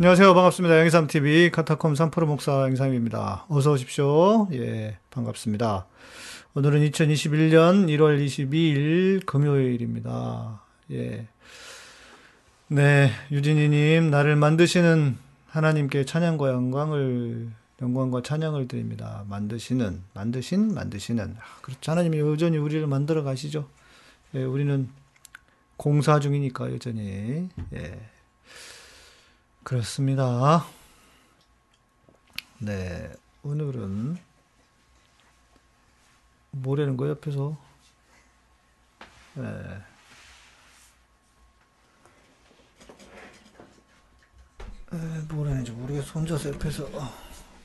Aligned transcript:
안녕하세요. 0.00 0.32
반갑습니다. 0.32 0.78
영삼TV 0.78 1.50
카타콤 1.50 1.94
3프로 1.94 2.26
목사 2.26 2.52
영삼입니다. 2.62 3.46
어서 3.48 3.72
오십시오. 3.72 4.46
예, 4.52 4.96
반갑습니다. 5.10 5.88
오늘은 6.54 6.88
2021년 6.88 7.88
1월 7.88 8.24
22일 8.24 9.26
금요일입니다. 9.26 10.62
예. 10.92 11.26
네, 12.68 13.10
유진이님, 13.32 14.08
나를 14.08 14.36
만드시는 14.36 15.18
하나님께 15.48 16.04
찬양과 16.04 16.50
영광을, 16.50 17.48
영광과 17.82 18.22
찬양을 18.22 18.68
드립니다. 18.68 19.24
만드시는, 19.28 20.04
만드신, 20.14 20.74
만드시는. 20.74 21.34
아, 21.40 21.60
그렇죠. 21.60 21.90
하나님이 21.90 22.20
여전히 22.20 22.56
우리를 22.56 22.86
만들어 22.86 23.24
가시죠. 23.24 23.68
예, 24.36 24.44
우리는 24.44 24.90
공사 25.76 26.20
중이니까 26.20 26.72
여전히. 26.72 27.48
예. 27.74 27.98
그렇습니다. 29.68 30.64
네, 32.56 33.12
오늘은 33.42 34.16
뭐라는 36.52 36.96
거 36.96 37.06
옆에서 37.06 37.54
네. 39.34 39.42
에, 44.90 44.96
뭐라는지 45.28 45.72
모르겠어. 45.72 46.12
혼자서 46.18 46.48
옆에서 46.54 46.84
어, 46.84 47.12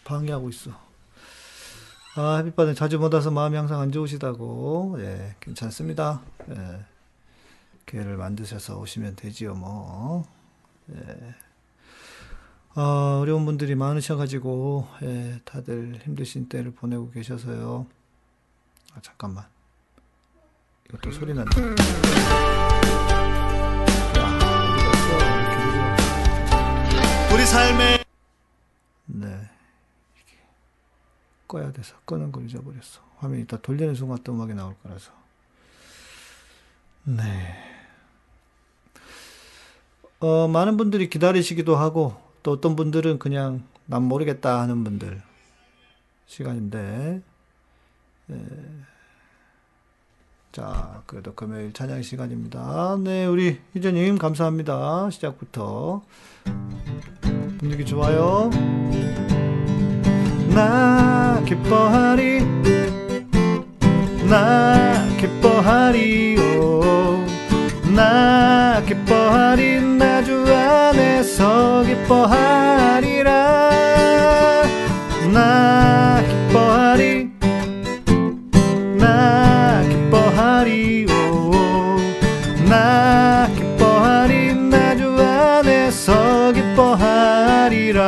방해하고 0.04 0.50
있어. 0.50 0.72
아, 2.18 2.36
햇빛받은 2.36 2.76
자주 2.76 3.00
못 3.00 3.14
와서 3.14 3.32
마음이 3.32 3.56
항상 3.56 3.80
안 3.80 3.94
좋으시다고. 3.94 4.98
예, 5.00 5.38
괜찮습니다. 5.40 6.22
예, 6.50 6.86
기회를 7.86 8.18
만드셔서 8.18 8.78
오시면 8.78 9.16
되지요, 9.16 9.56
뭐. 9.56 10.28
예. 10.92 11.53
어, 12.76 13.20
어려운 13.22 13.46
분들이 13.46 13.76
많으셔가지고, 13.76 14.88
예, 15.04 15.40
다들 15.46 16.00
힘드신 16.04 16.50
때를 16.50 16.72
보내고 16.72 17.12
계셔서요. 17.12 17.86
아, 18.96 19.02
잠깐만. 19.02 19.46
이것도 20.90 21.12
소리 21.12 21.36
난다. 21.36 21.52
우리 27.32 27.46
삶의 27.46 28.04
네. 29.06 29.28
이게 30.16 30.38
꺼야 31.48 31.72
돼서 31.72 31.96
끄는 32.06 32.32
걸 32.32 32.46
잊어버렸어. 32.46 33.02
화면 33.18 33.40
이따 33.40 33.58
돌리는 33.58 33.94
순간 33.94 34.18
또 34.24 34.34
음악이 34.34 34.56
나올 34.56 34.76
거라서. 34.82 35.12
네. 37.04 37.56
어, 40.20 40.48
많은 40.48 40.78
분들이 40.78 41.10
기다리시기도 41.10 41.76
하고, 41.76 42.23
또 42.44 42.52
어떤 42.52 42.76
분들은 42.76 43.20
그냥 43.20 43.64
난 43.86 44.04
모르겠다 44.04 44.62
하는 44.62 44.84
분들 44.84 45.22
시간인데, 46.26 47.22
예. 48.32 48.36
자, 50.52 51.02
그래도 51.08 51.34
금요일 51.34 51.74
찬양 51.74 52.04
시간입니다. 52.04 52.98
네, 53.04 53.26
우리 53.26 53.60
희전님 53.74 54.20
감사합니다. 54.20 55.10
시작부터. 55.10 56.04
분위기 57.58 57.86
좋아요. 57.86 58.52
나 60.54 61.42
기뻐하리 61.48 62.42
나 64.30 65.18
기뻐하리요 65.18 67.13
나 67.96 68.82
기뻐하리 68.88 69.82
나 69.82 70.24
주 70.24 70.44
안에서 70.48 71.84
기뻐하리라. 71.84 73.32
나 75.32 76.22
기뻐하리 76.28 77.30
나 78.98 79.84
기뻐하리요 79.90 81.08
나 82.70 83.48
기뻐하리 83.56 84.54
나 84.56 84.96
주 84.96 85.16
안에서 85.22 86.52
기뻐하리라. 86.54 88.02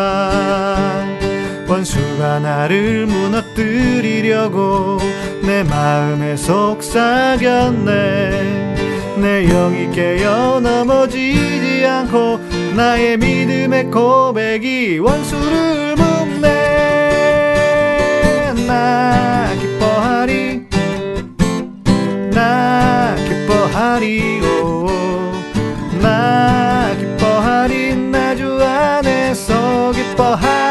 원수가 1.68 2.40
나를 2.40 3.06
무너뜨리려고 3.08 4.98
내 5.42 5.64
마음에 5.64 6.36
속삭였네 6.38 7.84
내 9.26 9.48
영이 9.48 9.90
깨어 9.90 10.60
넘어지지 10.60 11.84
않고 11.84 12.40
나의 12.76 13.18
믿음의 13.18 13.86
고백이 13.90 15.00
원수를 15.00 15.96
묶네. 15.96 16.54
나 18.68 19.52
기뻐하리 19.60 20.68
나 22.36 23.16
기뻐하리요 23.16 24.86
나 26.04 26.96
기뻐하리 27.00 27.96
나 27.96 28.36
주 28.36 28.64
안에서 28.64 29.92
기뻐하리 29.92 30.65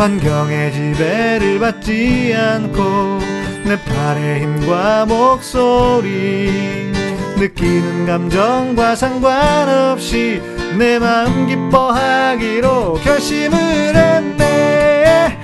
환경의 0.00 0.72
지배를 0.72 1.58
받지 1.58 2.34
않고 2.34 3.18
내 3.66 3.78
팔의 3.84 4.40
힘과 4.40 5.04
목소리 5.04 6.90
느끼는 7.36 8.06
감정과 8.06 8.96
상관없이 8.96 10.40
내 10.78 10.98
마음 10.98 11.46
기뻐하기로 11.46 12.94
결심을 13.04 13.58
했네. 13.94 15.38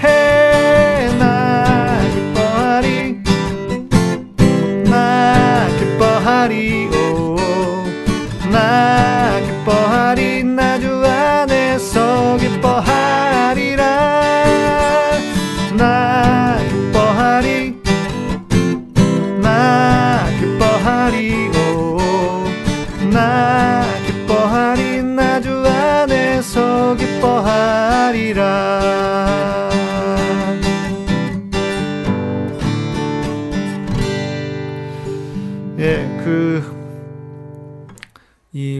나 1.18 2.00
기뻐하리 2.14 3.22
나 4.88 5.68
기뻐하리 5.78 6.88
오. 6.94 7.36
나 8.50 9.38
기뻐하리 9.38 10.44
나주 10.44 11.04
안에서 11.04 12.38
기뻐하리 12.38 12.95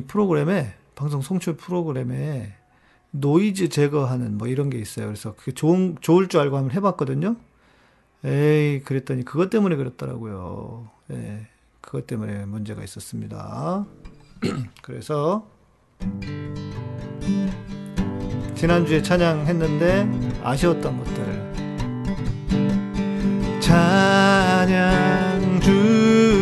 프로그램에, 0.07 0.75
방송 0.95 1.21
송출 1.21 1.57
프로그램에 1.57 2.55
노이즈 3.11 3.69
제거하는 3.69 4.39
뭐 4.39 4.49
이런 4.49 4.71
게 4.71 4.79
있어요. 4.79 5.07
그래서 5.07 5.35
그게 5.35 5.53
좋은, 5.53 5.97
좋을 6.01 6.29
줄 6.29 6.41
알고 6.41 6.57
한번 6.57 6.75
해봤거든요. 6.75 7.37
에이, 8.25 8.81
그랬더니 8.81 9.25
그것 9.25 9.51
때문에 9.51 9.77
그랬더라고요. 9.77 10.89
예, 11.13 11.47
그것 11.81 12.07
때문에 12.07 12.47
문제가 12.47 12.83
있었습니다. 12.83 13.87
그래서, 14.83 15.47
지난주에 18.55 19.03
찬양했는데 19.03 20.41
아쉬웠던 20.43 20.99
것들. 20.99 21.57
찬양 23.61 25.61
중 25.61 26.36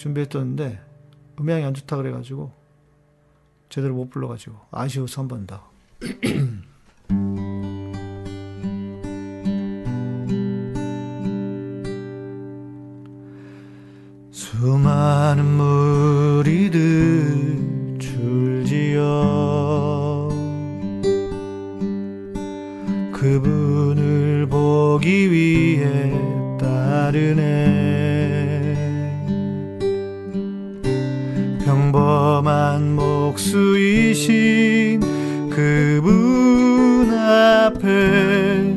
준비했었는데 0.00 0.80
음향이 1.38 1.62
안 1.64 1.74
좋다 1.74 1.96
그래가지고 1.98 2.50
제대로 3.68 3.94
못 3.94 4.08
불러가지고 4.08 4.56
아쉬워서 4.70 5.20
한 5.20 5.28
번 5.28 5.46
더. 5.46 5.70
수많은 14.30 15.44
무리들 15.44 16.78
줄지어 17.98 19.00
그분을 23.12 24.46
보기 24.48 25.30
위해 25.30 26.12
따르네 26.58 27.99
평범한 31.90 32.94
목수이신 32.94 33.50
그분 35.50 37.12
앞에 37.12 38.76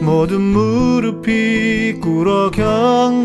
모든 0.00 0.40
무릎이 0.40 1.98
꿇어 2.00 2.50
경배하네. 2.50 3.20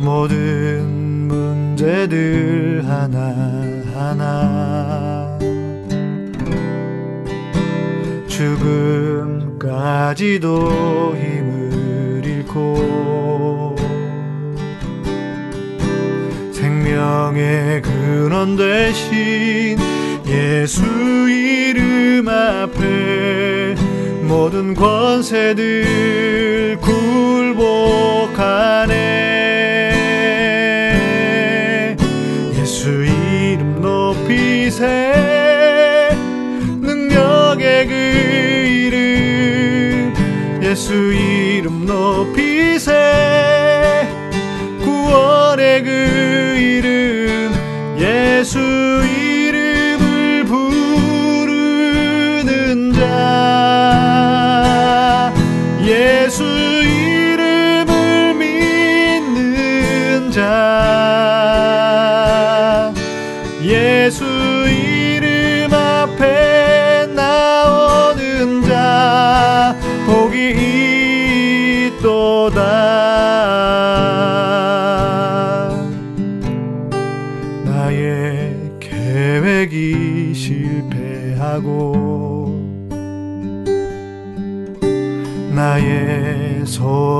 모든 0.00 0.84
문제들 1.28 2.84
하나하나 2.86 4.24
죽음까지도 8.28 9.86
힘을 11.16 12.22
잃고 12.24 13.23
생명의 16.94 17.82
근원 17.82 18.56
되신 18.56 19.76
예수 20.26 20.82
이름 21.28 22.28
앞에 22.28 23.74
모든 24.22 24.74
권세들 24.74 26.78
굴복하네. 26.80 28.94
예수 32.60 32.90
이름 32.90 33.80
높이세 33.80 34.86
능력의 36.80 37.88
그 37.88 37.94
이름. 38.68 40.14
예수 40.62 40.94
이름 40.94 41.86
높이세 41.86 42.92
구원의 44.84 45.82
그 45.82 46.33
이름 46.64 47.52
예수 47.98 48.63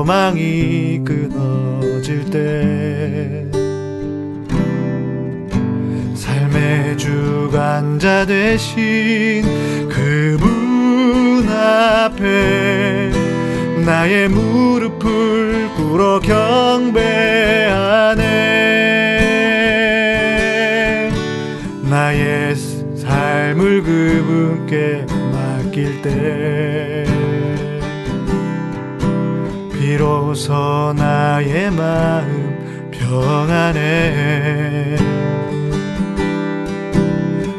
소망이 0.05 1.01
끊어질 1.03 2.29
때 2.29 3.43
삶의 6.13 6.95
주관자 6.95 8.23
되신 8.27 9.43
그분 9.89 11.49
앞에 11.49 13.09
나의 13.83 14.29
무릎을 14.29 15.69
꿇어 15.75 16.19
경배하네. 16.19 17.23
나의 21.89 22.55
삶을 22.95 23.81
그분께 23.81 25.07
맡길 25.33 26.01
때 26.03 26.44
비로소 30.35 30.93
나의 30.97 31.71
마음 31.71 32.91
평안해. 32.91 34.97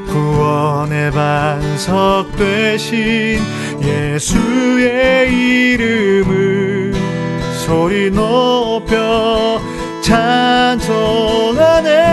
구원의 0.07 1.11
반석 1.11 2.37
되신 2.37 3.41
예수의 3.81 5.33
이름을 5.33 6.93
소리 7.65 8.11
높여 8.11 9.59
찬송하네 10.03 12.06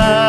믿 0.00 0.21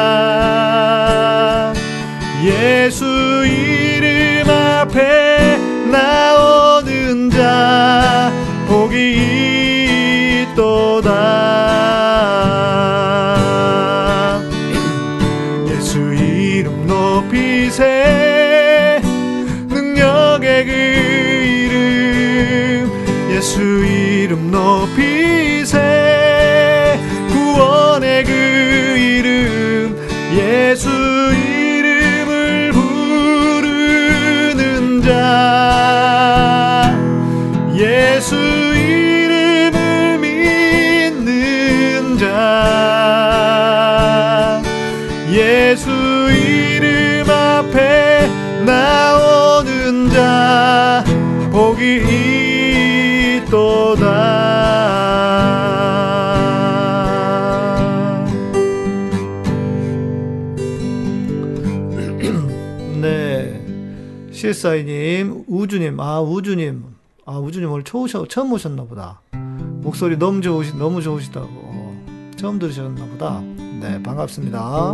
CSI님 64.68 65.44
우주님 65.50 66.00
아 66.00 66.22
우주님. 66.22 66.86
아 67.26 67.38
우주님 67.38 67.70
오늘 67.70 67.84
오셔- 67.84 68.30
처음 68.30 68.54
오셨나 68.54 68.86
보다. 68.86 69.20
목소리 69.34 70.16
너무 70.18 70.40
좋으시 70.40 70.78
너무 70.78 71.02
좋으시다고. 71.02 71.50
어, 71.52 72.02
처음 72.38 72.60
들으셨나 72.60 73.06
보다. 73.08 73.42
네 73.42 74.02
반갑습니다. 74.02 74.94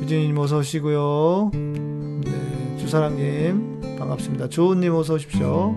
유진님 0.00 0.38
어서 0.38 0.60
오시고요. 0.60 1.50
네 1.52 2.76
주사랑님 2.78 3.98
반갑습니다. 3.98 4.48
조은님 4.48 4.94
어서 4.94 5.12
오십시오 5.16 5.76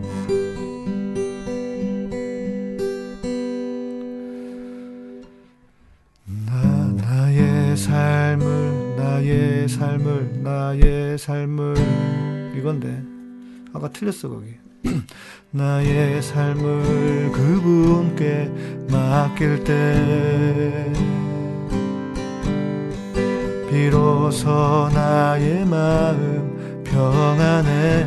나의 9.36 9.68
삶을 9.68 10.40
나의 10.44 11.18
삶을. 11.18 11.76
이건데. 12.58 13.04
아까 13.74 13.90
틀렸어 13.90 14.30
거기. 14.30 14.54
나의 15.52 16.22
삶을 16.22 17.32
그분께 17.34 18.50
맡길 18.90 19.64
때. 19.66 20.94
비로소 23.70 24.90
나의 24.94 25.66
마음 25.66 26.84
평안해. 26.86 28.06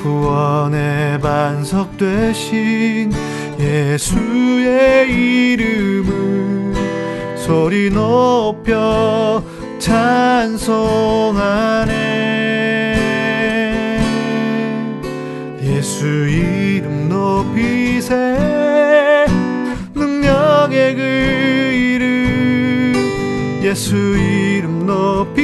구원의 0.00 1.20
반석 1.20 1.96
되신 1.96 3.10
예수의 3.58 5.10
이름을 5.10 6.73
소리 7.44 7.90
높여 7.90 9.44
찬송하네 9.78 10.64
예수 15.62 16.06
이름 16.06 17.10
높이세 17.10 18.14
능력의 19.94 20.94
그 20.94 21.02
이름. 21.02 22.94
예수 23.62 23.94
이름 23.94 24.86
높이 24.86 25.43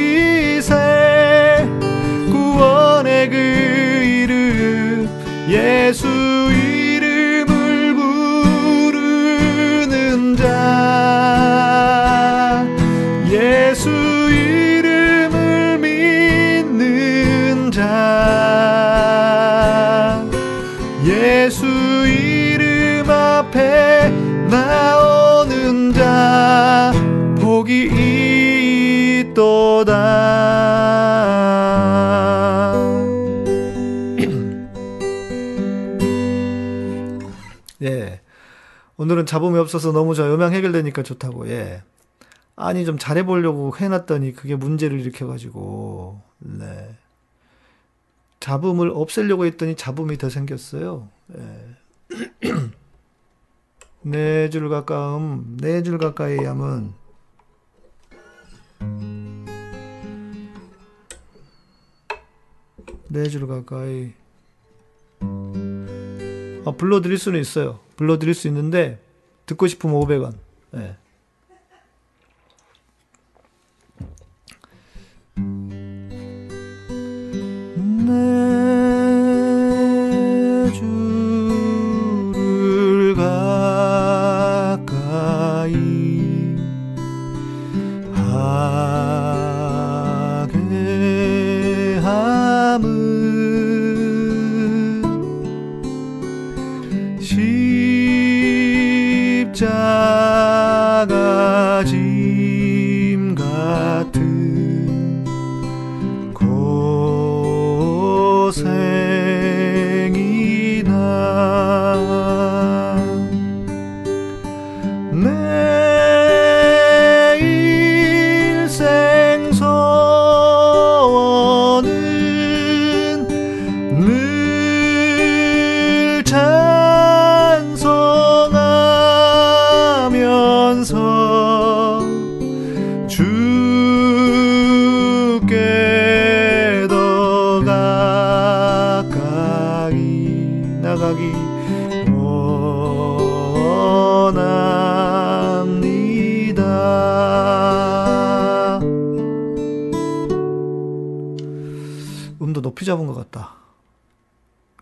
오늘은 39.20 39.26
잡음이 39.26 39.58
없어서 39.58 39.92
너무 39.92 40.14
저 40.14 40.32
음향 40.34 40.52
해결되니까 40.54 41.02
좋다고, 41.02 41.48
예. 41.48 41.82
아니, 42.56 42.84
좀 42.86 42.98
잘해보려고 42.98 43.76
해놨더니 43.76 44.32
그게 44.32 44.54
문제를 44.56 44.98
일으켜가지고, 45.00 46.20
네. 46.38 46.96
잡음을 48.40 48.90
없애려고 48.94 49.44
했더니 49.44 49.76
잡음이 49.76 50.16
더 50.16 50.30
생겼어요. 50.30 51.08
예. 51.36 51.76
네줄 54.02 54.68
가까움, 54.70 55.58
네 55.60 55.82
줄 55.82 55.98
가까이 55.98 56.38
하면, 56.38 56.94
네줄 63.08 63.46
가까이. 63.46 64.12
아, 66.64 66.70
불러드릴 66.72 67.18
수는 67.18 67.40
있어요. 67.40 67.80
불러드릴 67.96 68.34
수 68.34 68.48
있는데, 68.48 68.98
듣고 69.50 69.66
싶으면 69.66 69.96
500원. 69.96 70.34
예. 70.76 70.96
내 78.06 78.69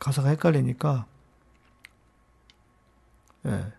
가사가 0.00 0.28
헷갈리니까. 0.30 1.06
예. 3.46 3.72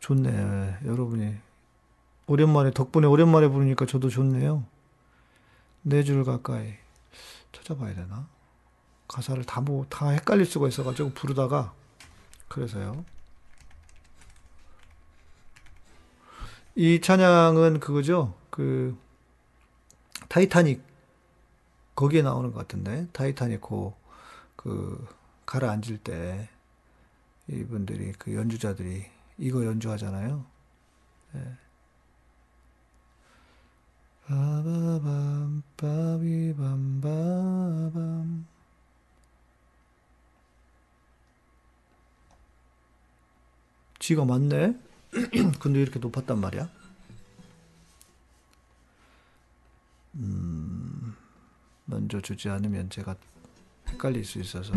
좋네. 0.00 0.30
예, 0.30 0.78
여러분이. 0.86 1.36
오랜만에, 2.26 2.70
덕분에 2.70 3.06
오랜만에 3.06 3.48
부르니까 3.48 3.86
저도 3.86 4.08
좋네요. 4.08 4.64
네 5.82 6.02
줄 6.04 6.24
가까이. 6.24 6.74
찾아봐야 7.52 7.94
되나? 7.94 8.28
가사를 9.08 9.44
다 9.44 9.60
뭐, 9.60 9.84
다 9.88 10.08
헷갈릴 10.10 10.46
수가 10.46 10.68
있어가지고 10.68 11.10
부르다가. 11.10 11.74
그래서요. 12.48 13.04
이 16.76 17.00
찬양은 17.00 17.80
그거죠. 17.80 18.34
그, 18.50 18.96
타이타닉. 20.28 20.82
거기에 21.96 22.22
나오는 22.22 22.52
것 22.52 22.60
같은데. 22.60 23.08
타이타닉 23.12 23.60
호, 23.70 23.94
그, 24.60 25.06
가라앉을 25.46 25.96
때, 26.04 26.50
이분들이, 27.48 28.12
그 28.12 28.34
연주자들이 28.34 29.06
이거 29.38 29.64
연주하잖아요. 29.64 30.44
예. 31.34 31.56
빠바밤, 34.26 35.62
빠비밤 35.78 37.00
바밤. 37.00 38.46
지가 43.98 44.26
맞네? 44.26 44.78
근데 45.58 45.80
이렇게 45.80 45.98
높았단 45.98 46.38
말이야? 46.38 46.68
음, 50.16 51.16
먼저 51.86 52.20
주지 52.20 52.50
않으면 52.50 52.90
제가 52.90 53.16
헷갈릴 53.92 54.24
수 54.24 54.40
있어서. 54.40 54.72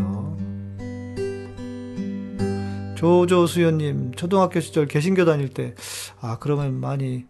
조조수연님, 2.96 4.12
초등학교 4.14 4.60
시절 4.60 4.86
개신교 4.86 5.24
다닐 5.24 5.48
때, 5.48 5.74
아, 6.20 6.38
그러면 6.40 6.78
많이, 6.80 7.24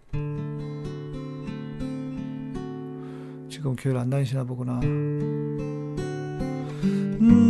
지금 3.48 3.76
교회를 3.76 4.00
안 4.00 4.10
다니시나 4.10 4.44
보구나. 4.44 4.80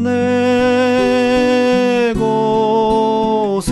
내 0.05 2.13
고생하 2.15 3.65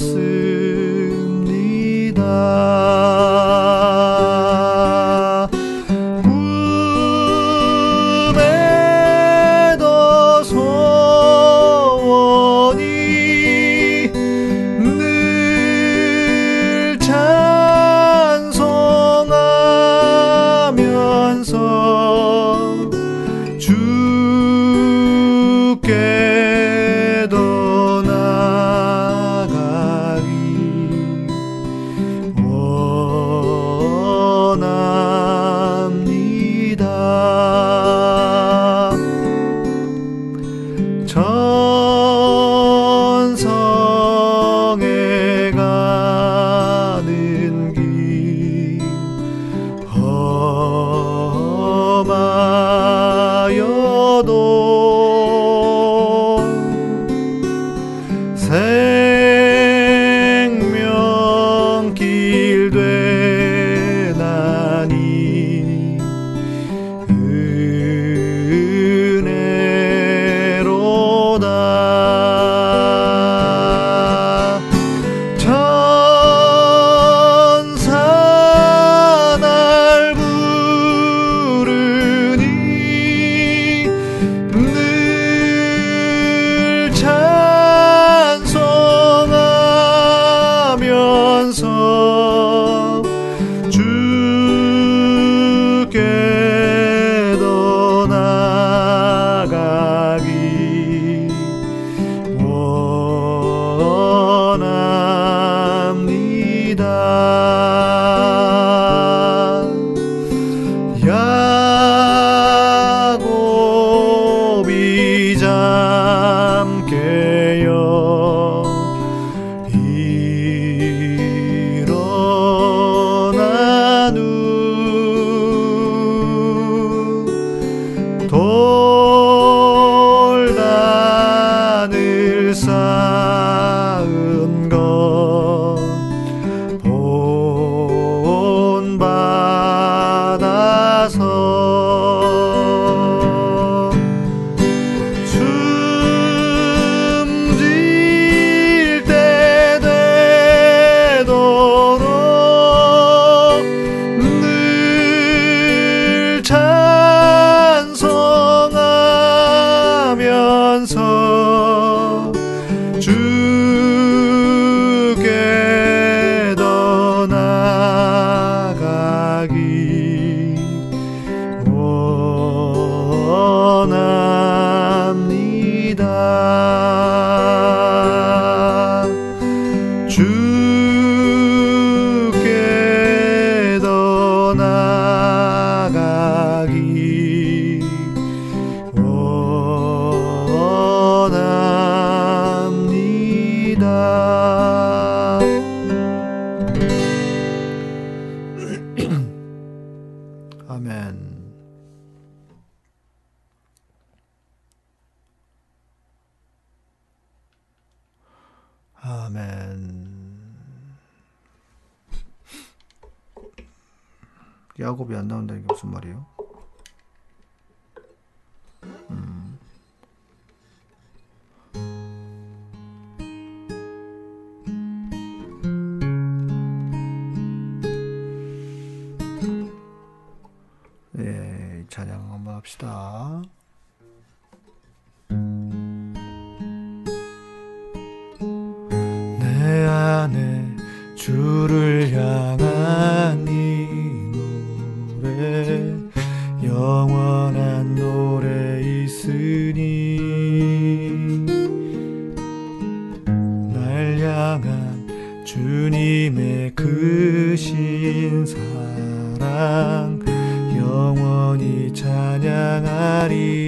갔습 0.00 0.29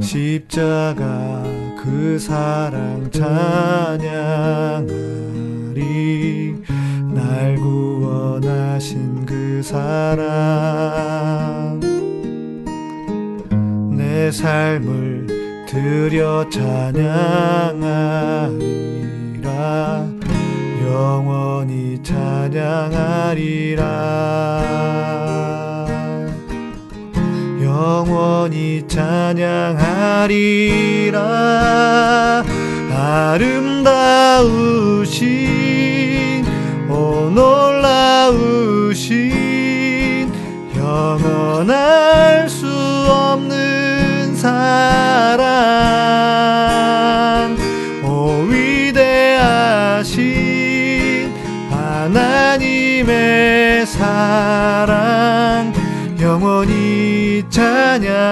십자가 0.02 1.44
그 1.84 2.18
사랑 2.18 3.12
찬양하리. 3.12 4.00
날 7.14 7.56
구원하신 7.58 9.26
그 9.26 9.62
사랑 9.62 11.10
내 14.10 14.32
삶을 14.32 15.28
드려 15.68 16.50
찬양하리라. 16.50 17.20
영원히 20.84 22.02
찬양하리라. 22.02 23.86
영원히 27.62 28.88
찬양하리라. 28.88 29.60
아름다우신 32.92 33.70
오 36.90 37.30
놀라우신 37.30 39.04
영원할 40.76 42.50
수 42.50 42.66
없는 43.08 43.89
사랑. 44.40 45.50
오 48.06 48.44
위대하신 48.48 50.24
하나님의 51.70 53.06
사랑. 53.86 55.74
영원히 56.22 57.44
찬양하리. 57.50 58.30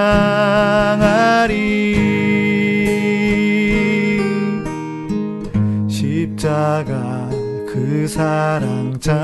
십자가 5.88 7.28
그 7.66 8.08
사랑 8.08 8.98
찬양하리. 8.98 9.18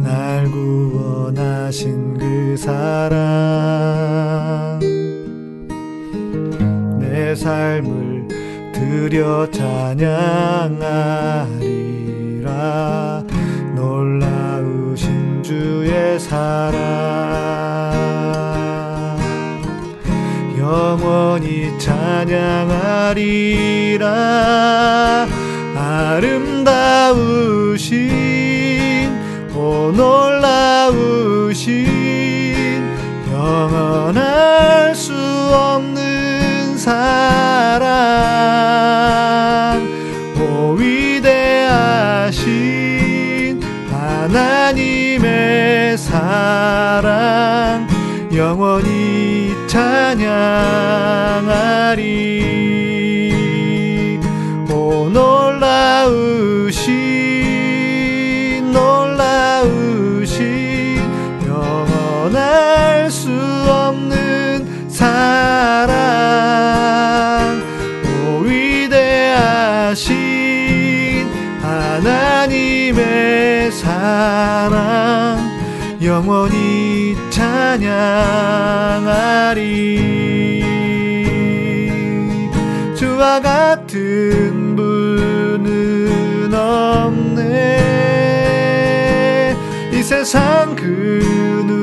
날 0.00 0.48
구원하신 0.52 2.09
그 2.50 2.56
사랑. 2.56 3.10
내 6.98 7.32
삶을 7.32 8.26
드려 8.72 9.48
찬양하리라. 9.52 10.82
놀라우신 13.76 15.44
주의 15.44 16.18
사랑. 16.18 16.80
영원히 20.58 21.78
찬양하리라. 21.78 22.48
아름다우신 25.76 26.50
오 29.54 29.92
놀라우신 29.92 31.99
영원할 33.40 34.94
수 34.94 35.14
없는 35.14 36.76
사랑 36.76 37.00
오 40.38 40.74
위대하신 40.74 42.02
하나님의 43.90 45.16
사랑 45.96 47.88
영원히 48.34 49.56
찬양하리. 49.66 50.50
오 54.70 55.08
놀라우 55.08 56.59
없는 63.90 64.88
사랑 64.88 65.90
오 68.04 68.42
위대하신 68.44 70.16
하나님의 71.60 73.00
사랑 73.72 75.50
영원히 76.02 77.16
찬양하리. 77.30 77.90
주와 82.96 83.40
같은 83.40 84.76
분은 84.76 86.54
없네. 86.54 87.50
이 89.92 90.02
세상 90.02 90.76
그누 90.76 91.79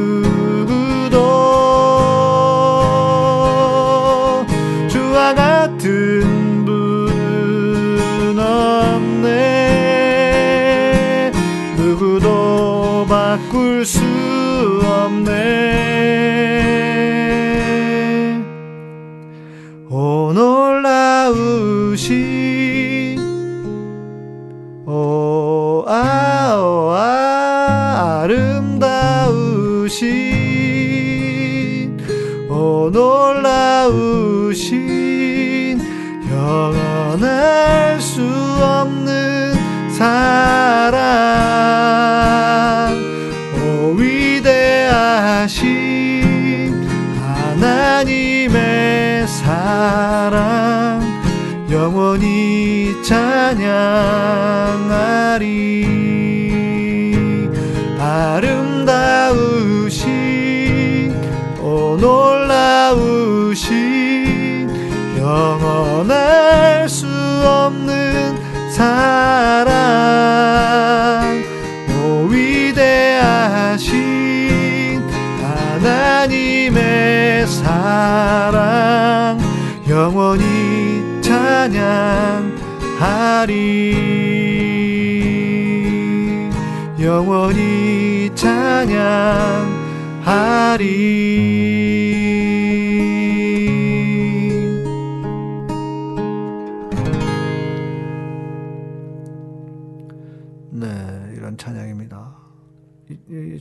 찬양하리. 53.08 53.48
아름다우신 57.98 58.76
오 61.62 61.96
놀라우신 62.02 63.70
영원할 65.18 66.90
수 66.90 67.08
없는 67.46 68.36
사랑. 68.72 69.72
오 72.04 72.26
위대하신 72.26 73.88
하나님의 75.80 77.48
사랑. 77.48 79.40
영원히 79.88 81.22
찬양 81.22 82.57
하리 83.00 83.94
영원히 87.00 88.32
찬양하리 88.36 89.18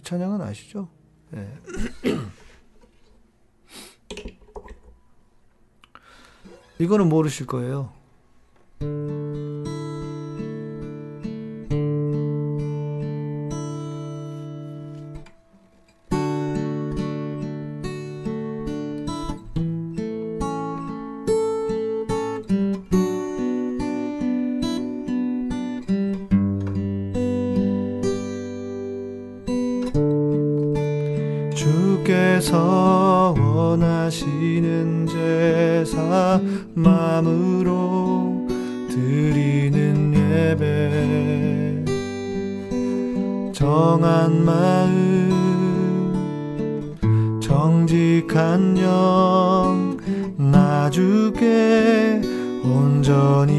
찬양은 0.07 0.40
아시죠? 0.40 0.88
네. 1.33 1.53
이거는 6.79 7.09
모르실 7.09 7.46
거예요. 7.46 7.92
정한 43.77 44.43
마음 44.43 45.31
정직한 47.43 48.79
영 48.79 49.99
나주께 50.39 52.23
온전히 52.65 53.56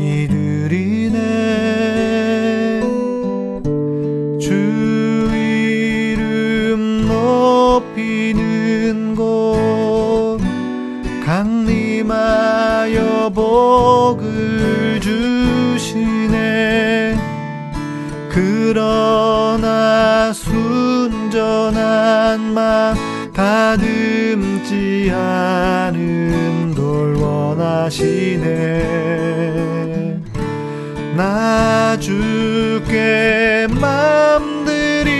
나 31.15 31.97
주께 31.99 33.67
맘드리니 33.81 35.13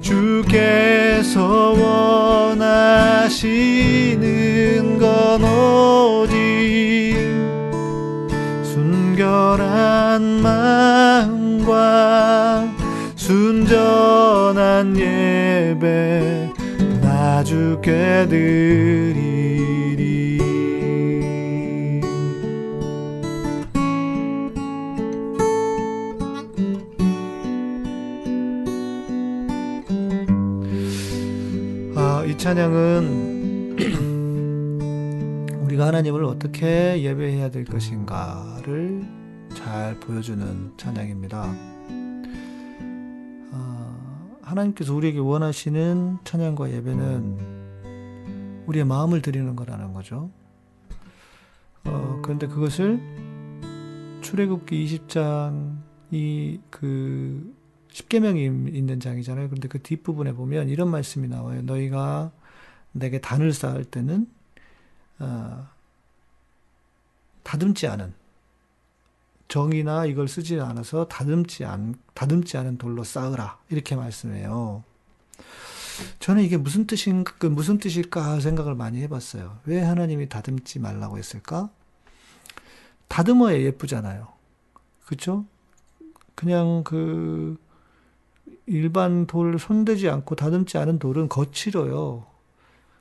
주께서 0.00 1.72
원하시는 3.30 4.98
건 4.98 5.42
오직 5.44 7.16
순결한 8.62 10.22
마음과 10.42 11.72
순전한 13.16 14.96
예배 14.98 16.50
나 17.00 17.42
주께 17.42 18.26
드 18.28 18.91
이 32.32 32.38
찬양은 32.38 33.76
우리가 35.64 35.86
하나님을 35.88 36.24
어떻게 36.24 37.02
예배해야 37.02 37.50
될 37.50 37.66
것인가를 37.66 39.02
잘 39.52 40.00
보여주는 40.00 40.72
찬양입니다. 40.78 41.54
아, 43.52 44.36
하나님께서 44.40 44.94
우리에게 44.94 45.18
원하시는 45.18 46.20
찬양과 46.24 46.72
예배는 46.72 48.64
우리의 48.66 48.86
마음을 48.86 49.20
드리는 49.20 49.54
거라는 49.54 49.92
거죠. 49.92 50.30
어, 51.84 52.20
그런데 52.22 52.46
그것을 52.46 52.98
출애굽기 54.22 54.86
20장 54.86 55.76
이 56.12 56.60
그 56.70 57.61
십계명이 57.92 58.44
있는 58.44 59.00
장이잖아요. 59.00 59.48
그런데 59.48 59.68
그 59.68 59.80
뒷부분에 59.80 60.32
보면 60.32 60.68
이런 60.68 60.90
말씀이 60.90 61.28
나와요. 61.28 61.62
너희가 61.62 62.32
내게 62.92 63.20
단을 63.20 63.52
쌓을 63.52 63.84
때는 63.84 64.26
어, 65.18 65.68
다듬지 67.42 67.86
않은 67.86 68.14
정이나 69.48 70.06
이걸 70.06 70.28
쓰지 70.28 70.58
않아서 70.60 71.06
다듬지 71.08 71.64
않 71.64 71.94
다듬지 72.14 72.56
않은 72.56 72.78
돌로 72.78 73.04
쌓으라 73.04 73.58
이렇게 73.68 73.94
말씀해요. 73.94 74.82
저는 76.20 76.42
이게 76.42 76.56
무슨 76.56 76.86
뜻인 76.86 77.24
그 77.24 77.46
무슨 77.46 77.78
뜻일까 77.78 78.40
생각을 78.40 78.74
많이 78.74 79.02
해봤어요. 79.02 79.58
왜 79.66 79.82
하나님이 79.82 80.30
다듬지 80.30 80.78
말라고 80.78 81.18
했을까? 81.18 81.68
다듬어야 83.08 83.60
예쁘잖아요. 83.60 84.28
그렇죠? 85.04 85.44
그냥 86.34 86.82
그 86.84 87.58
일반 88.66 89.26
돌 89.26 89.58
손대지 89.58 90.08
않고 90.08 90.34
다듬지 90.36 90.78
않은 90.78 90.98
돌은 90.98 91.28
거칠어요. 91.28 92.26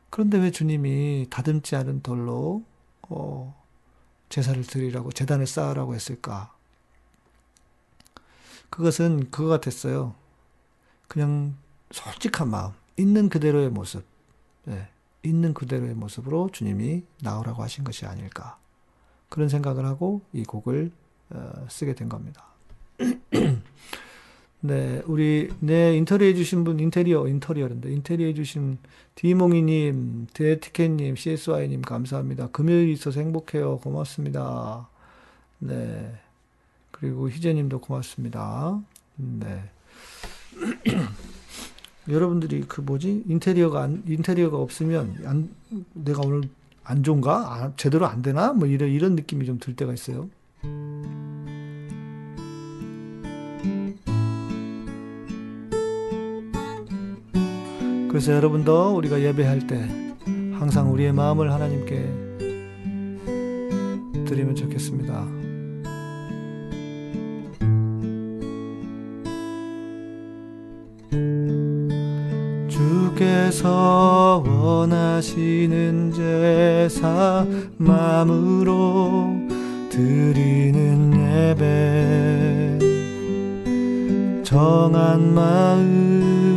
그런데 0.10 0.38
왜 0.38 0.52
주님이 0.52 1.28
다듬지 1.30 1.76
않은 1.76 2.02
돌로 2.02 2.64
어, 3.04 3.62
제사를 4.30 4.62
드리라고 4.64 5.12
재단을 5.12 5.48
쌓으라고 5.48 5.96
했을까? 5.96 6.54
그것은 8.70 9.30
그거 9.32 9.48
같았어요. 9.48 10.16
그냥 11.08 11.56
솔직한 11.92 12.50
마음, 12.50 12.72
있는 12.98 13.30
그대로의 13.30 13.70
모습, 13.70 14.06
네, 14.64 14.88
있는 15.24 15.54
그대로의 15.54 15.94
모습으로 15.94 16.50
주님이 16.52 17.04
나오라고 17.22 17.62
하신 17.62 17.84
것이 17.84 18.06
아닐까. 18.06 18.58
그런 19.30 19.50
생각을 19.50 19.86
하고 19.86 20.22
이 20.34 20.44
곡을 20.44 20.92
어, 21.32 21.68
쓰게 21.70 21.96
된 21.96 22.10
겁니다. 22.10 22.46
네, 24.64 25.02
우리 25.08 25.50
네 25.60 25.96
인터리어 25.98 26.28
해주신 26.28 26.64
분 26.64 26.80
인테리어 26.80 27.28
인터리어인데 27.28 27.92
인테리어 27.92 28.28
해주신 28.28 28.78
디몽이님, 29.16 30.28
데티켓님, 30.34 31.16
CSY님 31.16 31.82
감사합니다. 31.82 32.50
금요일 32.52 32.90
있어서 32.90 33.20
행복해요. 33.22 33.80
고맙습니다. 33.80 34.88
네, 35.60 36.14
그리고 36.92 37.30
희재님도 37.30 37.80
고맙습니다. 37.82 38.80
네. 39.16 39.64
여러분들이 42.10 42.62
그 42.68 42.82
뭐지 42.82 43.24
인테리어가 43.28 43.82
안, 43.82 44.04
인테리어가 44.08 44.58
없으면 44.58 45.24
안, 45.26 45.50
내가 45.94 46.22
오늘 46.24 46.44
안 46.84 47.04
좋은가 47.04 47.54
아, 47.54 47.74
제대로 47.78 48.06
안 48.06 48.22
되나 48.22 48.54
뭐 48.54 48.68
이런 48.68 48.90
이런 48.90 49.16
느낌이 49.16 49.46
좀 49.46 49.58
들 49.60 49.76
때가 49.76 49.94
있어요. 49.94 50.30
그래서 58.12 58.34
여러분도 58.34 58.94
우리가 58.98 59.22
예배할 59.22 59.68
때 59.68 59.88
항상 60.52 60.92
우리의 60.92 61.14
마음을 61.14 61.50
하나님께 61.50 61.96
드리면 64.26 64.54
좋겠습니다. 64.54 65.26
주께서 72.68 74.44
원하시는 74.46 76.12
제사 76.12 77.48
마음으로 77.78 79.38
드리는 79.90 81.14
예배 81.48 82.78
정한 84.44 85.34
마음 85.34 86.51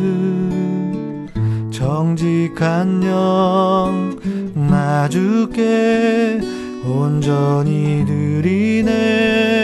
정직한 1.94 3.04
영 3.04 4.18
나 4.56 5.08
주께 5.08 6.40
온전히 6.84 8.04
드리네 8.04 9.63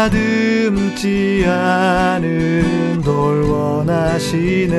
다듬지 0.00 1.44
않은 1.46 3.02
돌 3.04 3.42
원하시네. 3.42 4.70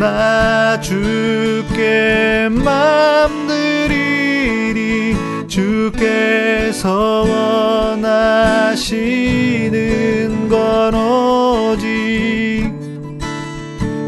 나 0.00 0.80
주께 0.80 2.48
맘 2.50 3.46
드리리 3.46 5.14
주께서 5.46 7.26
원하시는 7.98 8.88
건 10.48 10.94
오직 10.94 12.72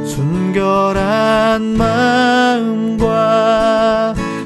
순결한 0.07 1.77
마음과 1.77 3.05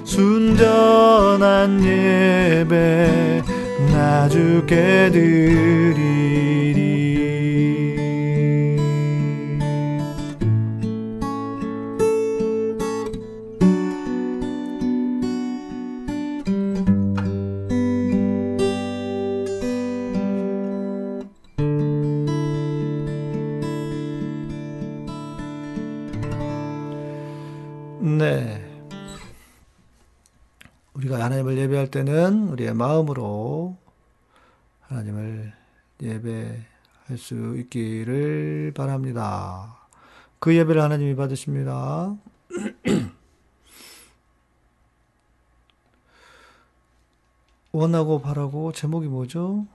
순전한 0.02 1.84
예배 1.84 3.33
나 4.14 4.28
주께 4.28 5.10
드리리 5.10 6.04
네. 28.00 28.62
우리가 30.94 31.24
하나님을 31.24 31.58
예배할 31.58 31.88
때는 31.88 32.50
우리의 32.50 32.74
마음으로 32.74 33.73
하나님을 35.04 35.52
예배할 36.02 37.18
수 37.18 37.56
있기를 37.58 38.72
바랍니다. 38.74 39.76
그 40.38 40.56
예배를 40.56 40.80
하나님이 40.80 41.14
받으십니다. 41.14 42.16
원하고 47.72 48.20
바라고 48.20 48.72
제목이 48.72 49.08
뭐죠? 49.08 49.66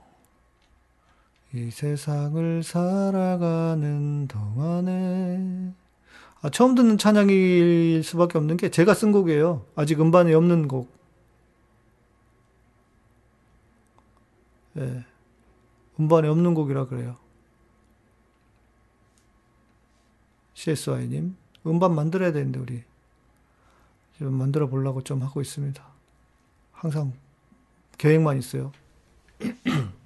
이 1.53 1.69
세상을 1.71 2.63
살아가는 2.63 4.27
동안에 4.27 5.73
아, 6.41 6.49
처음 6.49 6.73
듣는 6.75 6.97
찬양일 6.97 8.01
수밖에 8.03 8.37
없는 8.37 8.55
게 8.57 8.69
제가 8.69 8.93
쓴 8.93 9.11
곡이에요. 9.11 9.65
아직 9.75 9.99
음반에 9.99 10.33
없는 10.33 10.67
곡. 10.69 10.89
예. 14.77 15.08
음반에 15.99 16.27
없는 16.29 16.53
곡이라 16.53 16.87
그래요. 16.87 17.17
CSY님. 20.53 21.35
음반 21.67 21.93
만들어야 21.93 22.31
되는데, 22.31 22.59
우리. 22.59 22.83
지금 24.17 24.33
만들어 24.33 24.67
보려고 24.67 25.01
좀 25.03 25.21
하고 25.21 25.41
있습니다. 25.41 25.83
항상 26.71 27.13
계획만 27.97 28.37
있어요. 28.37 28.71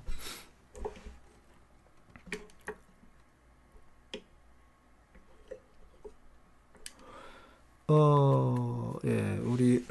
어, 7.88 8.96
예, 9.06 9.38
우리 9.44 9.86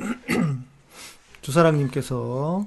주사랑님께서 1.43 2.67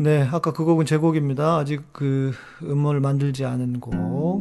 네, 0.00 0.22
아까 0.30 0.52
그 0.52 0.64
곡은 0.64 0.86
제 0.86 0.96
곡입니다. 0.96 1.56
아직 1.56 1.82
그 1.92 2.32
음원을 2.62 3.00
만들지 3.00 3.44
않은 3.44 3.80
곡. 3.80 4.40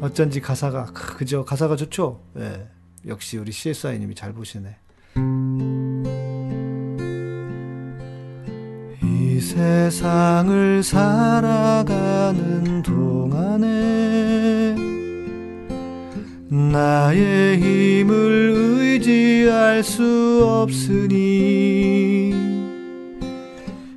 어쩐지 0.00 0.40
가사가 0.40 0.86
그죠? 0.86 1.44
가사가 1.44 1.76
좋죠? 1.76 2.20
예. 2.36 2.68
역시 3.06 3.38
우리 3.38 3.52
CSI님이 3.52 4.16
잘 4.16 4.32
보시네. 4.32 4.76
이 9.04 9.40
세상을 9.40 10.82
살아가는 10.82 12.82
동안에 12.82 14.11
나의 16.52 17.56
힘을 17.56 18.52
의지할 18.54 19.82
수 19.82 20.42
없으니 20.44 22.34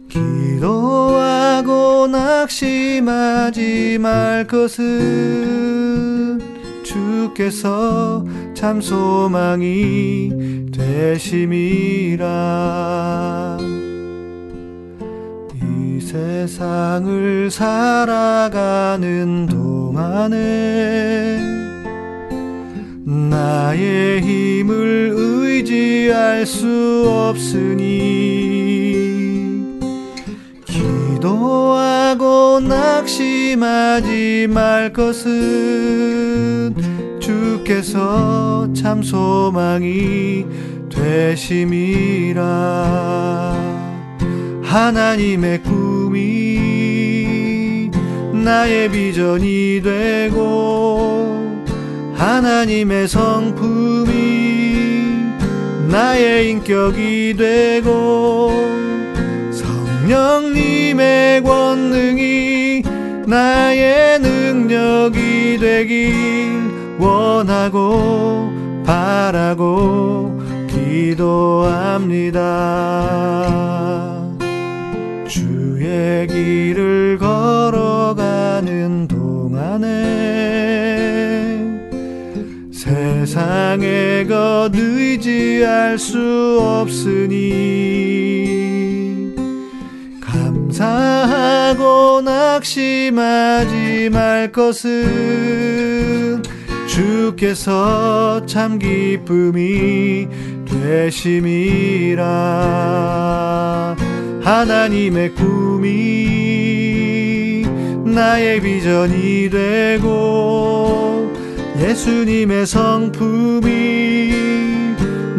기도하고 0.07 2.07
낙심하지 2.07 3.97
말 3.99 4.47
것은 4.47 6.39
주께서 6.81 8.25
참 8.53 8.79
소망이 8.79 10.31
되심이라. 10.71 12.27
이 15.61 15.99
세상을 15.99 17.51
살아가는 17.51 19.45
동안에 19.47 21.54
나의 23.07 24.21
힘을 24.21 25.13
의지할 25.15 26.43
수 26.47 27.05
없으니 27.07 28.09
기도하고 30.65 32.59
낙심하지 32.61 34.47
말 34.49 34.91
것은 34.91 36.73
주께서 37.19 38.67
참 38.73 39.03
소망이 39.03 40.47
되심이라. 40.89 42.43
하나님의 44.63 45.61
꿈이 45.61 46.31
나의 48.33 48.89
비전이 48.89 49.81
되고 49.83 51.34
하나님의 52.15 53.07
성품이 53.07 54.15
나의 55.89 56.49
인격이 56.51 57.35
되고 57.37 58.51
성령님의 59.51 61.43
권능이 61.43 62.83
나의 63.27 64.19
능력이 64.19 65.57
되길 65.59 66.97
원하고 66.99 68.51
바라고 68.85 70.39
기도합니다. 70.67 72.41
주의 75.27 76.27
길을 76.27 77.04
의지할 85.55 85.97
수 85.97 86.59
없으니 86.61 87.33
감사하고 90.19 92.19
낙심하지 92.21 94.09
말 94.11 94.51
것은 94.51 96.43
주께서 96.87 98.45
참 98.45 98.77
기쁨이 98.77 100.27
되심이라. 100.65 102.25
하나님의 104.41 105.33
꿈이 105.35 106.65
나의 108.05 108.59
비전이 108.61 109.49
되고 109.49 111.33
예수님의 111.79 112.67
성품이 112.67 114.64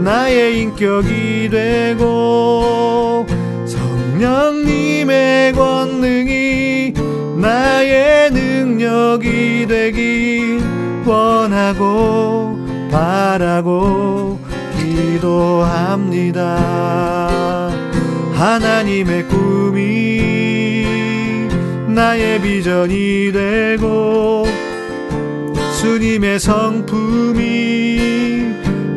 나의 0.07 0.61
인격이 0.61 1.51
되고 1.51 3.27
성령님의 3.67 5.53
권능이 5.53 6.95
나의 7.37 8.31
능력이 8.31 9.67
되길 9.67 10.63
원하고 11.05 12.57
바라고 12.89 14.39
기도합니다. 14.79 16.45
하나님의 18.33 19.27
꿈이 19.27 20.23
나의 21.89 22.41
비전이 22.41 23.33
되고 23.33 24.47
주님의 25.81 26.39
성품이 26.39 27.96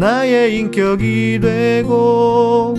나의 0.00 0.56
인격이 0.58 1.38
되고 1.42 2.74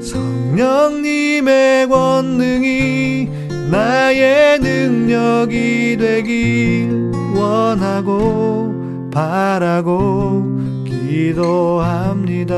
성령님의 0.00 1.86
권능이 1.90 3.28
나의 3.70 4.58
능력이 4.58 5.98
되길 5.98 7.12
원하고 7.36 9.10
바라고 9.12 10.42
기도합니다. 10.86 12.56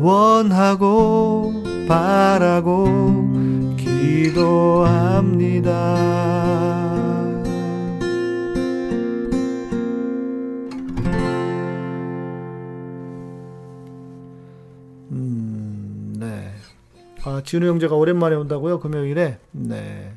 원하고 0.00 1.62
바라고 1.86 2.88
기도합니다. 3.76 5.14
아, 17.34 17.42
진우 17.42 17.66
형제가 17.66 17.96
오랜만에 17.96 18.36
온다고요? 18.36 18.78
금요일에? 18.78 19.40
네. 19.50 20.16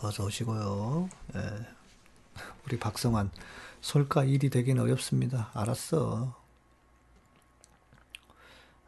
어서 0.00 0.24
오시고요. 0.24 1.10
예. 1.36 1.40
우리 2.64 2.78
박성환. 2.78 3.30
솔까 3.82 4.24
일이 4.24 4.48
되기는 4.48 4.82
어렵습니다. 4.82 5.50
알았어. 5.52 6.34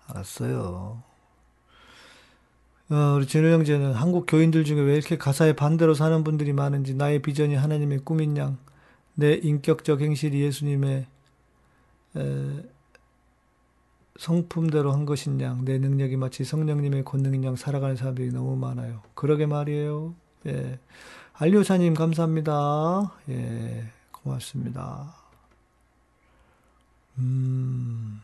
알았어요. 0.06 1.02
어, 2.88 2.94
우리 3.16 3.26
진우 3.26 3.52
형제는 3.52 3.92
한국 3.92 4.24
교인들 4.26 4.64
중에 4.64 4.80
왜 4.80 4.94
이렇게 4.94 5.18
가사에 5.18 5.52
반대로 5.52 5.92
사는 5.92 6.24
분들이 6.24 6.54
많은지 6.54 6.94
나의 6.94 7.20
비전이 7.20 7.54
하나님의 7.54 7.98
꿈인 7.98 8.38
양, 8.38 8.56
내 9.14 9.34
인격적 9.34 10.00
행실이 10.00 10.40
예수님의 10.40 10.90
에, 10.92 11.06
성품대로 14.18 14.92
한 14.92 15.06
것인 15.06 15.40
양, 15.40 15.64
내 15.64 15.78
능력이 15.78 16.16
마치 16.16 16.44
성령님의 16.44 17.04
권능인 17.04 17.44
양 17.44 17.56
살아가는 17.56 17.96
사람들이 17.96 18.30
너무 18.30 18.56
많아요. 18.56 19.02
그러게 19.14 19.46
말이에요. 19.46 20.14
예. 20.46 20.78
알료사님 21.34 21.94
감사합니다. 21.94 23.12
예. 23.28 23.90
고맙습니다. 24.12 25.14
음. 27.18 28.20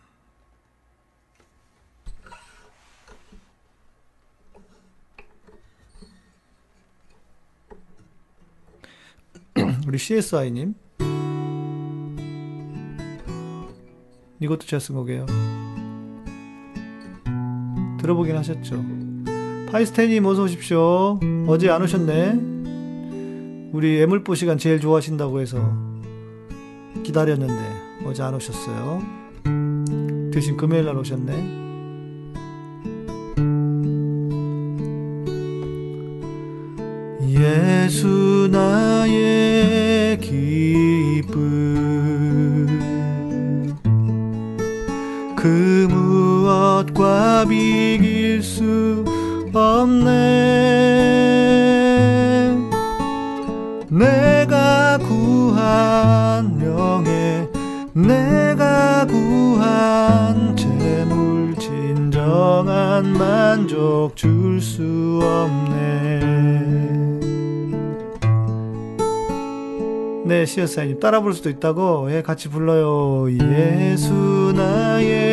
우리 9.86 9.98
CSI님. 9.98 10.74
이것도 14.40 14.66
제가 14.66 14.80
쓴 14.80 14.94
거게요. 14.94 15.26
들어보긴 18.00 18.36
하셨죠. 18.38 18.82
파이스테님 19.70 20.24
어서 20.24 20.44
오십시오. 20.44 21.20
어제 21.46 21.68
안 21.68 21.82
오셨네. 21.82 23.70
우리 23.72 24.00
애물보 24.00 24.34
시간 24.34 24.56
제일 24.56 24.80
좋아하신다고 24.80 25.40
해서 25.40 25.58
기다렸는데 27.02 28.06
어제 28.06 28.22
안 28.22 28.34
오셨어요. 28.34 29.02
대신 30.32 30.56
금요일 30.56 30.86
날 30.86 30.96
오셨네. 30.96 31.60
예수 37.28 38.48
나의 38.50 40.18
기쁨 40.18 41.59
무엇과 47.50 47.58
비길 47.58 48.42
수 48.42 49.04
없네 49.52 50.10
내가 53.90 54.96
구한 54.98 56.56
명예 56.58 57.48
내가 57.92 59.04
구한 59.06 60.56
재물 60.56 61.56
진정한 61.58 63.12
만족 63.18 64.12
줄 64.14 64.60
수 64.60 65.18
없네 65.22 66.20
네, 70.26 70.46
시어사님 70.46 71.00
따라 71.00 71.20
부를 71.20 71.34
수도 71.34 71.50
있다고. 71.50 72.12
예, 72.12 72.22
같이 72.22 72.48
불러요. 72.48 73.26
예수 73.32 74.52
나의 74.54 75.29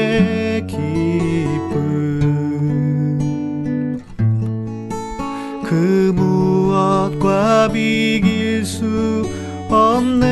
무엇과 7.18 7.70
비길 7.72 8.65
수 8.65 9.24
없네. 9.70 10.26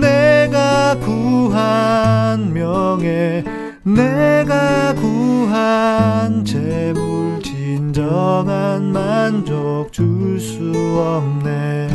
내가 0.00 0.96
구한 0.98 2.52
명예, 2.52 3.44
내가 3.82 4.94
구한 4.94 6.44
재물 6.44 7.40
진정한 7.42 8.92
만족 8.92 9.92
줄 9.92 10.38
수 10.40 10.72
없네 10.98 11.88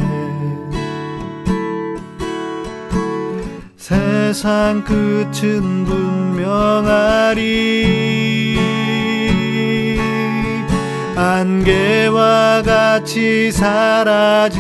세상 3.78 4.84
끝은 4.84 5.86
분명하리 5.86 7.46
안개와 11.36 12.62
같이 12.62 13.52
사라지리. 13.52 14.56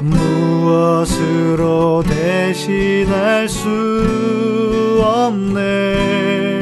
무엇으로 0.00 2.04
대신할 2.06 3.48
수 3.48 5.00
없네. 5.02 6.60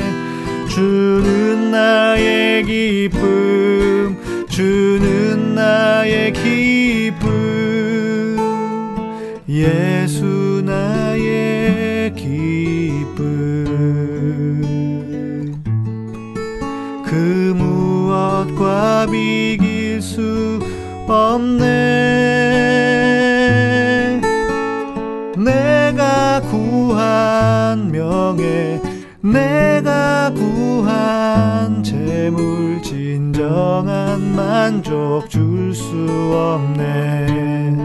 주는 0.69 1.73
나의 1.73 2.63
기쁨 2.63 4.17
주는 4.49 5.57
나의 5.57 6.33
기쁨. 6.33 7.27
예수 9.49 10.46
다 18.97 19.05
이길 19.05 20.01
수 20.01 20.59
없네. 21.07 21.65
내가 25.37 26.41
구한 26.41 27.93
명예 27.93 28.81
내가 29.21 30.33
구한 30.33 31.83
재물 31.83 32.81
진정한 32.83 34.35
만족 34.35 35.29
줄 35.29 35.75
수 35.75 35.95
없네. 36.33 37.77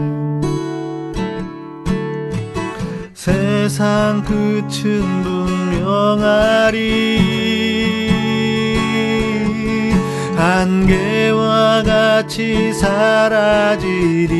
세상 3.12 4.24
끝은 4.24 5.22
분명하리. 5.92 7.61
안개와 10.42 11.84
같이 11.84 12.72
사라지리. 12.72 14.32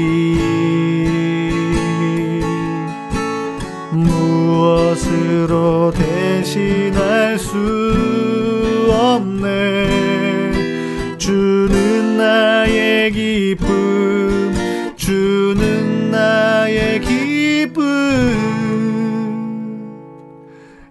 무엇으로 3.92 5.92
대신할 5.92 7.38
수 7.38 8.88
없네. 8.90 9.86
주는 11.18 12.16
나의 12.16 13.12
기쁨 13.12 14.52
주는 14.96 16.10
나의 16.10 17.00
기쁨. 17.00 17.84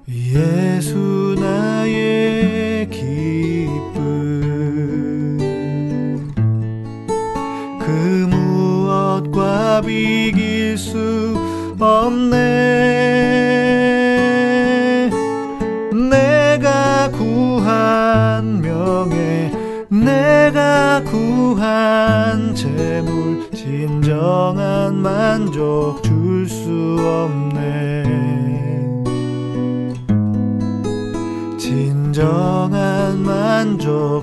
예수 0.07 1.20
만 33.87 34.20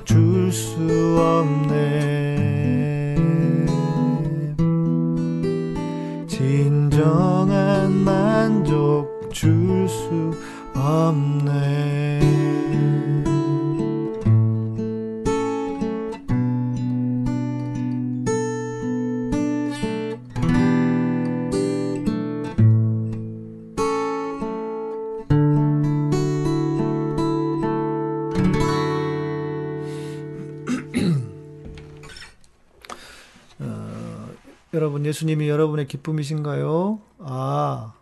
예수님이 35.19 35.49
여러분의 35.49 35.89
기쁨이신가요? 35.89 37.01
아, 37.19 37.93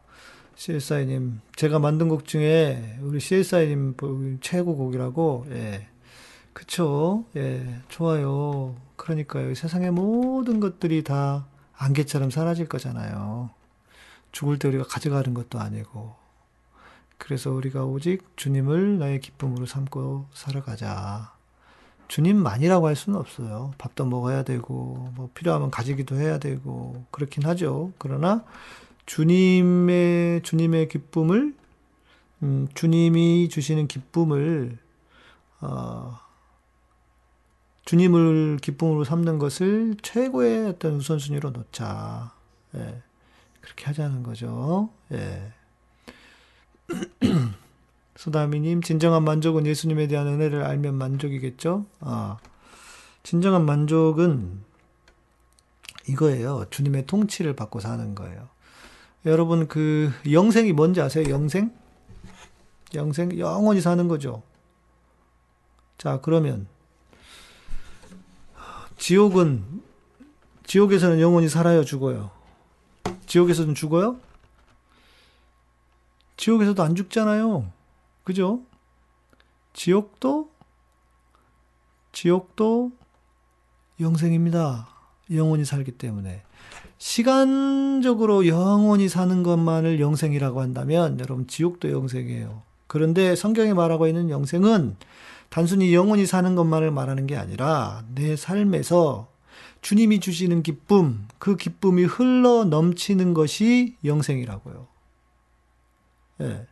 CSI님, 0.54 1.40
제가 1.54 1.78
만든 1.78 2.10
곡 2.10 2.26
중에 2.26 2.98
우리 3.00 3.20
CSI님 3.20 3.96
최고 4.42 4.76
곡이라고, 4.76 5.46
예. 5.50 5.88
그쵸? 6.52 7.24
예, 7.34 7.80
좋아요. 7.88 8.76
그러니까요. 8.96 9.54
세상의 9.54 9.92
모든 9.92 10.60
것들이 10.60 11.04
다 11.04 11.46
안개처럼 11.78 12.30
사라질 12.30 12.68
거잖아요. 12.68 13.48
죽을 14.32 14.58
때 14.58 14.68
우리가 14.68 14.84
가져가는 14.84 15.32
것도 15.32 15.58
아니고. 15.58 16.14
그래서 17.16 17.50
우리가 17.50 17.86
오직 17.86 18.36
주님을 18.36 18.98
나의 18.98 19.20
기쁨으로 19.20 19.64
삼고 19.64 20.26
살아가자. 20.34 21.35
주님만이라고 22.08 22.86
할 22.86 22.96
수는 22.96 23.18
없어요. 23.18 23.72
밥도 23.78 24.06
먹어야 24.06 24.42
되고, 24.42 25.10
뭐 25.14 25.30
필요하면 25.34 25.70
가지기도 25.70 26.16
해야 26.16 26.38
되고, 26.38 27.04
그렇긴 27.10 27.44
하죠. 27.44 27.92
그러나 27.98 28.44
주님의, 29.06 30.42
주님의 30.42 30.88
기쁨을, 30.88 31.54
음, 32.42 32.68
주님이 32.74 33.48
주시는 33.48 33.88
기쁨을, 33.88 34.78
어, 35.60 36.18
주님을 37.86 38.58
기쁨으로 38.60 39.04
삼는 39.04 39.38
것을 39.38 39.96
최고의 40.02 40.66
어떤 40.66 40.94
우선순위로 40.94 41.50
놓자. 41.50 42.32
예. 42.74 43.02
그렇게 43.60 43.86
하자는 43.86 44.22
거죠. 44.22 44.90
예. 45.12 45.52
소다미님, 48.16 48.82
진정한 48.82 49.24
만족은 49.24 49.66
예수님에 49.66 50.06
대한 50.06 50.26
은혜를 50.26 50.64
알면 50.64 50.94
만족이겠죠? 50.94 51.86
아, 52.00 52.38
진정한 53.22 53.64
만족은 53.66 54.64
이거예요. 56.08 56.66
주님의 56.70 57.06
통치를 57.06 57.54
받고 57.54 57.80
사는 57.80 58.14
거예요. 58.14 58.48
여러분, 59.26 59.68
그, 59.68 60.12
영생이 60.30 60.72
뭔지 60.72 61.00
아세요? 61.00 61.28
영생? 61.28 61.72
영생? 62.94 63.38
영원히 63.38 63.80
사는 63.80 64.08
거죠. 64.08 64.42
자, 65.98 66.20
그러면, 66.22 66.66
지옥은, 68.96 69.82
지옥에서는 70.64 71.20
영원히 71.20 71.48
살아요, 71.48 71.84
죽어요? 71.84 72.30
지옥에서는 73.26 73.74
죽어요? 73.74 74.18
지옥에서도 76.36 76.82
안 76.82 76.94
죽잖아요. 76.94 77.75
그죠? 78.26 78.60
지옥도, 79.72 80.50
지옥도 82.10 82.90
영생입니다. 84.00 84.88
영원히 85.30 85.64
살기 85.64 85.92
때문에. 85.92 86.42
시간적으로 86.98 88.48
영원히 88.48 89.08
사는 89.08 89.44
것만을 89.44 90.00
영생이라고 90.00 90.60
한다면 90.60 91.20
여러분 91.20 91.46
지옥도 91.46 91.92
영생이에요. 91.92 92.62
그런데 92.88 93.36
성경에 93.36 93.74
말하고 93.74 94.08
있는 94.08 94.28
영생은 94.28 94.96
단순히 95.48 95.94
영원히 95.94 96.26
사는 96.26 96.56
것만을 96.56 96.90
말하는 96.90 97.28
게 97.28 97.36
아니라 97.36 98.04
내 98.12 98.34
삶에서 98.34 99.28
주님이 99.82 100.18
주시는 100.18 100.64
기쁨, 100.64 101.28
그 101.38 101.54
기쁨이 101.56 102.02
흘러 102.02 102.64
넘치는 102.64 103.34
것이 103.34 103.94
영생이라고요. 104.04 104.88
예. 106.40 106.66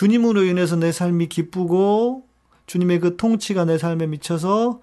주님으로 0.00 0.44
인해서 0.44 0.76
내 0.76 0.92
삶이 0.92 1.26
기쁘고 1.26 2.26
주님의 2.64 3.00
그 3.00 3.16
통치가 3.18 3.66
내 3.66 3.76
삶에 3.76 4.06
미쳐서 4.06 4.80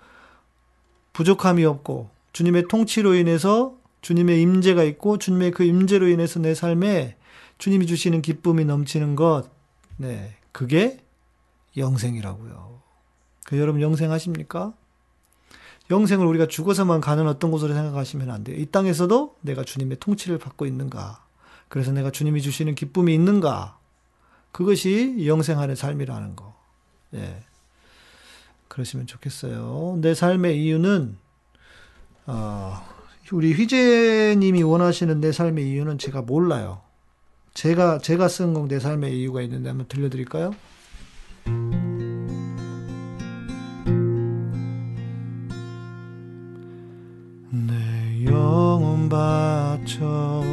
부족함이 1.13 1.65
없고 1.65 2.11
주님의 2.34 2.68
통치로 2.68 3.15
인해서 3.15 3.78
주님의 4.01 4.39
임재가 4.43 4.84
있고 4.84 5.18
주님의 5.18 5.49
그 5.49 5.63
임재로 5.63 6.07
인해서 6.07 6.39
내 6.39 6.53
삶에 6.53 7.15
주님이 7.57 7.88
주시는 7.88 8.22
기쁨이 8.22 8.63
넘치는 8.65 9.15
것, 9.15 9.49
네, 9.95 10.36
그게 10.51 10.99
영생이라고요. 11.76 12.80
그 13.43 13.57
여러분 13.57 13.82
영생하십니까? 13.82 14.76
영생을 15.89 16.28
우리가 16.28 16.45
죽어서만 16.45 17.01
가는 17.01 17.28
어떤 17.28 17.49
곳으로 17.49 17.74
생각하시면 17.74 18.30
안 18.30 18.43
돼요. 18.43 18.55
이 18.55 18.68
땅에서도 18.68 19.38
내가 19.41 19.63
주님의 19.63 19.97
통치를 19.99 20.38
받고 20.38 20.68
있는가? 20.68 21.26
그래서 21.70 21.91
내가 21.91 22.11
주님이 22.11 22.43
주시는 22.43 22.76
기쁨이 22.76 23.15
있는가? 23.15 23.76
그것이 24.52 25.26
영생하는 25.28 25.76
삶이라는 25.76 26.36
거. 26.36 26.56
예. 27.14 27.43
그러시면 28.68 29.08
좋겠어요. 29.08 29.98
내 30.02 30.14
삶의 30.14 30.64
이유는, 30.64 31.18
어, 32.28 32.82
우리 33.32 33.54
휘재님이 33.54 34.64
원하시는 34.64 35.20
내 35.20 35.32
삶의 35.32 35.70
이유는 35.70 35.98
제가 35.98 36.22
몰라요. 36.22 36.82
제가, 37.54 37.98
제가 38.00 38.28
쓴 38.28 38.54
곡 38.54 38.68
내 38.68 38.80
삶의 38.80 39.20
이유가 39.20 39.41
있는데 39.41 39.70
한번 39.70 39.88
들려드릴까요? 39.88 40.54
내 47.50 48.26
영혼 48.26 49.10
바쳐 49.10 50.43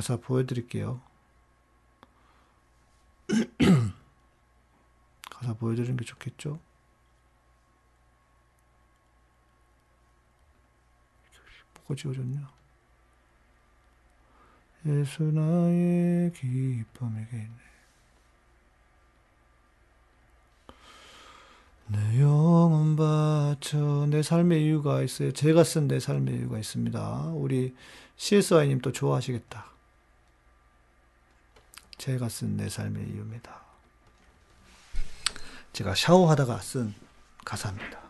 가사 0.00 0.16
보여드릴게요. 0.16 0.98
가사 5.30 5.52
보여드리는 5.52 5.94
게 5.94 6.06
좋겠죠? 6.06 6.58
뭐가 11.74 11.94
지워졌냐? 11.96 12.50
예수 14.86 15.24
나의 15.24 16.32
기쁨에게 16.32 17.36
있네. 17.36 17.60
내 21.88 22.22
영혼 22.22 22.96
바쳐 22.96 24.06
내 24.08 24.22
삶의 24.22 24.64
이유가 24.64 25.02
있어요. 25.02 25.32
제가 25.32 25.62
쓴 25.62 25.88
내 25.88 26.00
삶의 26.00 26.36
이유가 26.36 26.58
있습니다. 26.58 27.32
우리 27.34 27.76
CSI님 28.16 28.80
또 28.80 28.92
좋아하시겠다. 28.92 29.69
제가 32.00 32.30
쓴 32.30 32.56
내 32.56 32.66
삶의 32.70 33.10
이유입니다. 33.10 33.60
제가 35.74 35.94
샤워하다가 35.94 36.56
쓴 36.60 36.94
가사입니다. 37.44 38.00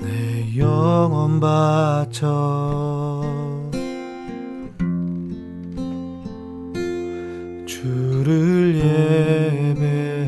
내 0.00 0.56
영혼 0.56 1.40
바쳐 1.40 2.20
주를 7.66 8.74
예배 9.76 10.21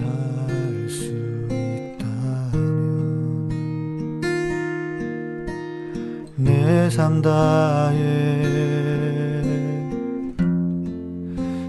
내 6.84 6.90
삶 6.90 7.22
다해 7.22 7.96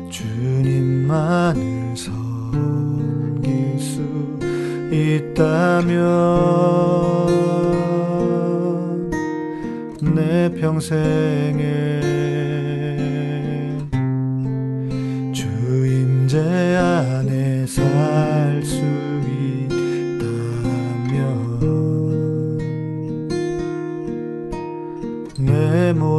주님만을 0.09 1.95
섬길 1.95 3.79
수 3.79 4.01
있다면 4.91 5.95
내 10.01 10.51
평생에 10.59 11.84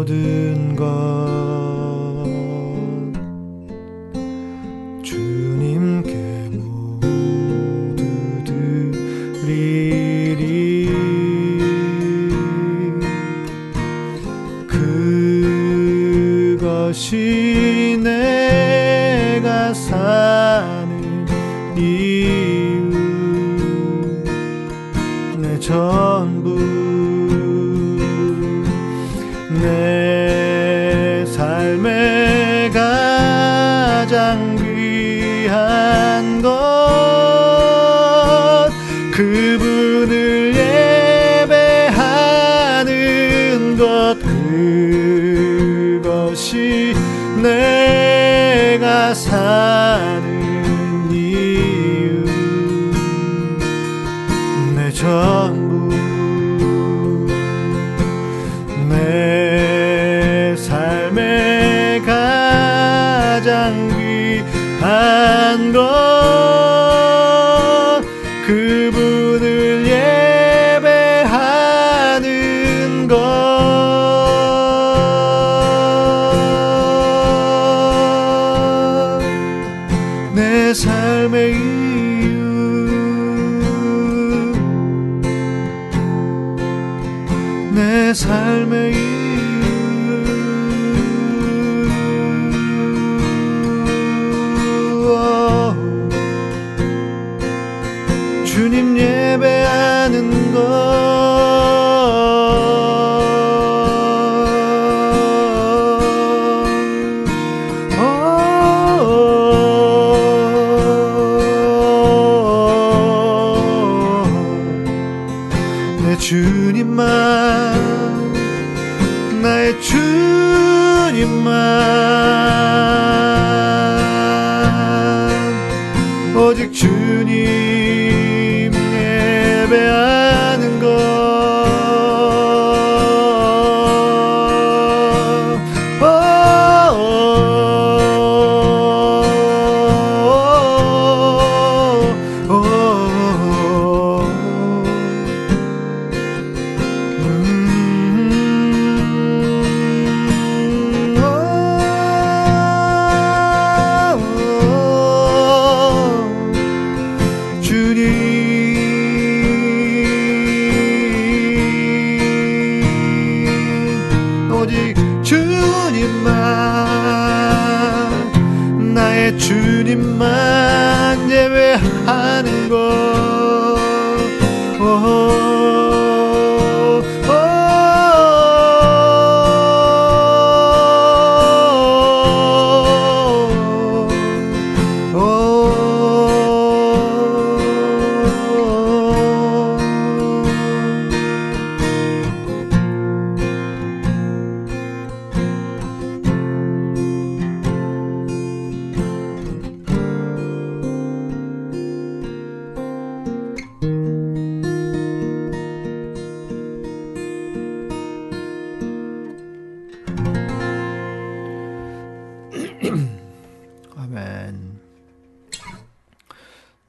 모든 0.06 0.76
것 0.76 1.45
가장 63.76 64.46
귀한 64.78 65.72
것 65.72 66.75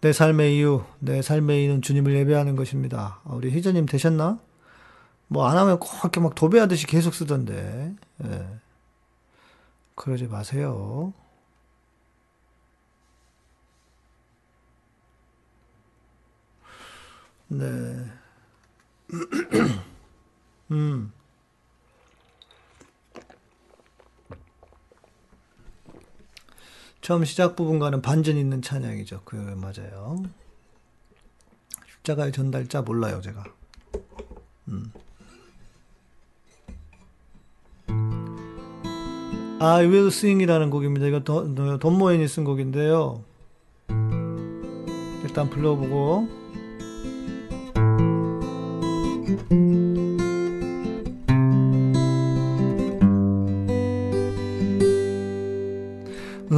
내 0.07 0.13
삶의 0.13 0.55
이유, 0.55 0.85
내 0.99 1.21
삶의 1.21 1.63
이유는 1.65 1.81
주님을 1.81 2.15
예배하는 2.15 2.55
것입니다. 2.55 3.19
아, 3.25 3.33
우리 3.33 3.51
희자님 3.51 3.85
되셨나? 3.87 4.39
뭐 5.27 5.45
안 5.49 5.57
하면 5.57 5.79
꼭 5.79 5.89
이렇게 6.01 6.21
막 6.21 6.33
도배하듯이 6.33 6.87
계속 6.87 7.13
쓰던데. 7.13 7.93
예. 8.23 8.47
그러지 9.95 10.27
마세요. 10.27 11.13
네. 17.49 17.65
음. 20.71 21.11
처음 27.07 27.23
시작 27.23 27.55
부분과는 27.55 28.01
반전 28.01 28.35
있는 28.35 28.61
찬양이죠. 28.61 29.21
그 29.23 29.37
맞아요. 29.37 30.21
십자가의 31.87 32.33
전달자 32.33 32.81
몰라요, 32.81 33.21
제가. 33.21 33.45
음. 34.67 34.91
I 39.61 39.85
Will 39.85 40.07
Sing이라는 40.07 40.69
곡입니다. 40.69 41.05
이거 41.05 41.21
돈, 41.21 41.79
돈 41.79 41.97
모인이 41.97 42.27
쓴 42.27 42.43
곡인데요. 42.43 43.23
일단 45.23 45.49
불러보고. 45.49 46.27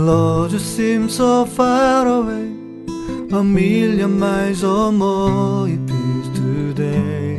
Lord, 0.10 0.52
you 0.54 0.58
seem 0.58 1.08
so 1.08 1.46
far 1.46 2.08
away, 2.08 2.48
a 3.40 3.44
million 3.44 4.18
miles 4.18 4.64
or 4.64 4.92
more 4.92 5.68
it 5.68 5.88
is 5.88 6.26
today. 6.30 7.36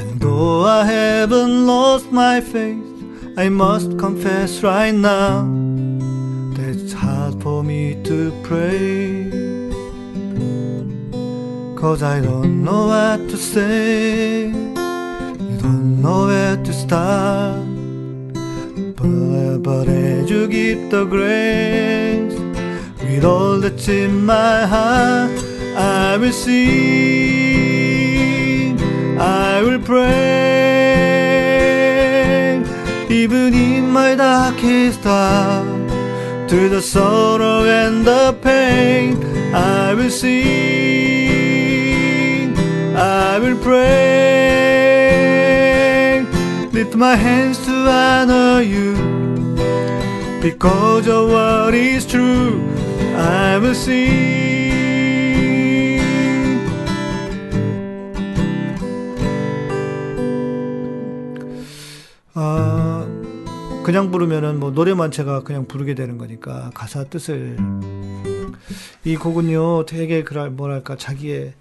And 0.00 0.18
though 0.22 0.64
I 0.64 0.86
haven't 0.86 1.66
lost 1.66 2.10
my 2.12 2.40
faith, 2.40 2.88
I 3.36 3.50
must 3.50 3.98
confess 3.98 4.62
right 4.62 4.94
now 4.94 5.42
that 6.54 6.76
it's 6.82 6.94
hard 6.94 7.42
for 7.42 7.62
me 7.62 8.02
to 8.04 8.32
pray. 8.42 9.28
Cause 11.76 12.02
I 12.02 12.20
don't 12.22 12.64
know 12.64 12.86
what 12.86 13.28
to 13.28 13.36
say 13.36 14.67
don't 16.00 16.10
know 16.10 16.26
where 16.26 16.56
to 16.56 16.72
start. 16.72 17.66
But, 18.96 19.58
but 19.58 19.88
as 19.88 20.30
you 20.30 20.46
give 20.46 20.90
the 20.90 21.04
grace, 21.04 22.38
with 23.02 23.24
all 23.24 23.58
that's 23.58 23.88
in 23.88 24.24
my 24.24 24.66
heart, 24.66 25.32
I 25.76 26.16
will 26.18 26.32
sing, 26.32 26.58
I 29.18 29.62
will 29.62 29.80
pray, 29.80 30.04
even 33.10 33.54
in 33.54 33.90
my 33.90 34.14
darkest 34.14 35.04
hour, 35.04 35.64
through 36.48 36.68
the 36.68 36.82
sorrow 36.82 37.64
and 37.64 38.04
the 38.04 38.36
pain, 38.42 39.16
I 39.54 39.94
will 39.94 40.10
sing, 40.10 40.38
I 42.96 43.38
will 43.40 43.56
pray 43.58 44.17
lift 46.88 46.96
my 46.96 47.16
hands 47.16 47.58
to 47.64 47.72
honor 47.88 48.62
you. 48.62 48.94
Because 50.40 51.06
your 51.06 51.28
word 51.28 51.74
is 51.74 52.06
true, 52.06 52.62
I 53.16 53.58
will 53.58 53.74
sing. 53.74 54.88
아, 62.34 63.06
그냥 63.84 64.10
부르면은 64.10 64.60
뭐 64.60 64.70
노래만 64.70 65.10
제가 65.10 65.42
그냥 65.42 65.66
부르게 65.66 65.94
되는 65.94 66.16
거니까 66.18 66.70
가사 66.72 67.04
뜻을 67.04 67.56
이 69.04 69.16
곡은요 69.16 69.86
되게 69.86 70.22
그랄 70.22 70.50
뭐랄까 70.50 70.96
자기의 70.96 71.54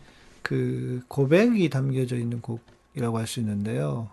그 0.44 1.02
고백이 1.08 1.70
담겨져 1.70 2.16
있는 2.16 2.42
곡이라고 2.42 3.18
할 3.18 3.26
수 3.26 3.40
있는데요. 3.40 4.10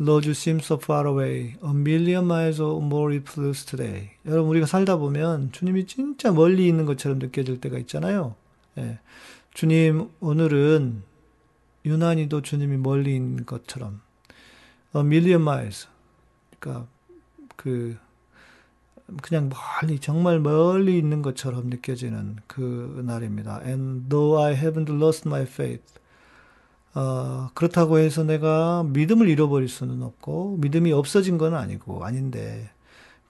Lord, 0.00 0.26
you 0.26 0.34
seem 0.34 0.58
so 0.58 0.76
far 0.76 1.06
away. 1.06 1.56
A 1.62 1.72
million 1.72 2.26
miles 2.26 2.60
or 2.60 2.82
more 2.82 3.14
it 3.14 3.30
flows 3.30 3.64
today. 3.64 4.10
여러분, 4.26 4.50
우리가 4.50 4.66
살다 4.66 4.96
보면 4.96 5.52
주님이 5.52 5.86
진짜 5.86 6.32
멀리 6.32 6.66
있는 6.66 6.84
것처럼 6.84 7.20
느껴질 7.20 7.60
때가 7.60 7.78
있잖아요. 7.78 8.34
예. 8.78 8.98
주님, 9.52 10.10
오늘은 10.18 11.04
유난히도 11.84 12.42
주님이 12.42 12.76
멀리 12.78 13.14
있는 13.14 13.46
것처럼. 13.46 14.00
A 14.96 15.02
million 15.02 15.42
miles. 15.42 15.86
그러니까, 16.58 16.88
그, 17.54 17.96
그냥 19.22 19.48
멀리, 19.48 20.00
정말 20.00 20.40
멀리 20.40 20.98
있는 20.98 21.22
것처럼 21.22 21.68
느껴지는 21.68 22.38
그 22.48 23.00
날입니다. 23.06 23.60
And 23.64 24.08
though 24.08 24.42
I 24.42 24.56
haven't 24.56 24.90
lost 24.90 25.28
my 25.28 25.42
faith. 25.42 25.84
어, 26.94 27.50
그렇다고 27.54 27.98
해서 27.98 28.22
내가 28.22 28.84
믿음을 28.84 29.28
잃어버릴 29.28 29.68
수는 29.68 30.02
없고, 30.02 30.58
믿음이 30.60 30.92
없어진 30.92 31.38
건 31.38 31.54
아니고, 31.54 32.04
아닌데, 32.04 32.70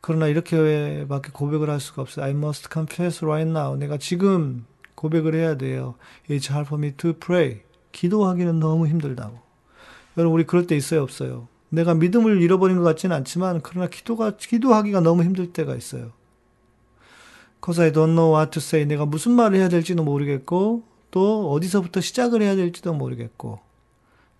그러나 0.02 0.26
이렇게밖에 0.28 1.30
고백을 1.32 1.70
할 1.70 1.80
수가 1.80 2.02
없어요. 2.02 2.26
I 2.26 2.32
must 2.32 2.68
confess 2.70 3.24
right 3.24 3.50
now. 3.50 3.78
내가 3.78 3.96
지금 3.96 4.66
고백을 4.94 5.34
해야 5.34 5.56
돼요. 5.56 5.94
It's 6.28 6.50
hard 6.50 6.66
for 6.66 6.78
me 6.78 6.92
to 6.98 7.14
pray. 7.14 7.62
기도하기는 7.92 8.60
너무 8.60 8.86
힘들다고. 8.86 9.38
여러분, 10.18 10.34
우리 10.34 10.44
그럴 10.44 10.66
때 10.66 10.76
있어요, 10.76 11.02
없어요? 11.02 11.48
내가 11.70 11.94
믿음을 11.94 12.42
잃어버린 12.42 12.76
것 12.76 12.82
같지는 12.82 13.16
않지만, 13.16 13.62
그러나 13.62 13.88
기도가, 13.88 14.36
기도하기가 14.36 15.00
너무 15.00 15.24
힘들 15.24 15.54
때가 15.54 15.74
있어요. 15.74 16.12
Cause 17.64 17.82
I 17.82 17.92
don't 17.92 18.14
know 18.14 18.36
what 18.36 18.50
to 18.50 18.60
say. 18.60 18.86
내가 18.86 19.06
무슨 19.06 19.32
말을 19.32 19.56
해야 19.56 19.70
될지도 19.70 20.04
모르겠고, 20.04 20.82
또 21.14 21.52
어디서부터 21.52 22.00
시작을 22.00 22.42
해야 22.42 22.56
될지도 22.56 22.92
모르겠고. 22.92 23.60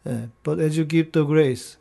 예, 0.09 0.29
but 0.43 0.61
as 0.61 0.77
you 0.77 0.89
give 0.89 1.13
the 1.13 1.25
grace. 1.25 1.79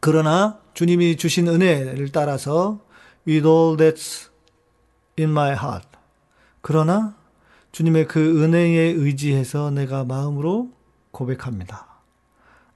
그러나 0.00 0.60
주님이 0.74 1.16
주신 1.16 1.48
은혜를 1.48 2.12
따라서 2.12 2.80
with 3.26 3.48
all 3.48 3.78
that's 3.78 4.28
in 5.18 5.30
my 5.30 5.52
heart. 5.52 5.88
그러나 6.60 7.16
주님의 7.72 8.08
그 8.08 8.44
은혜에 8.44 8.90
의지해서 8.90 9.70
내가 9.70 10.04
마음으로 10.04 10.70
고백합니다. 11.10 11.86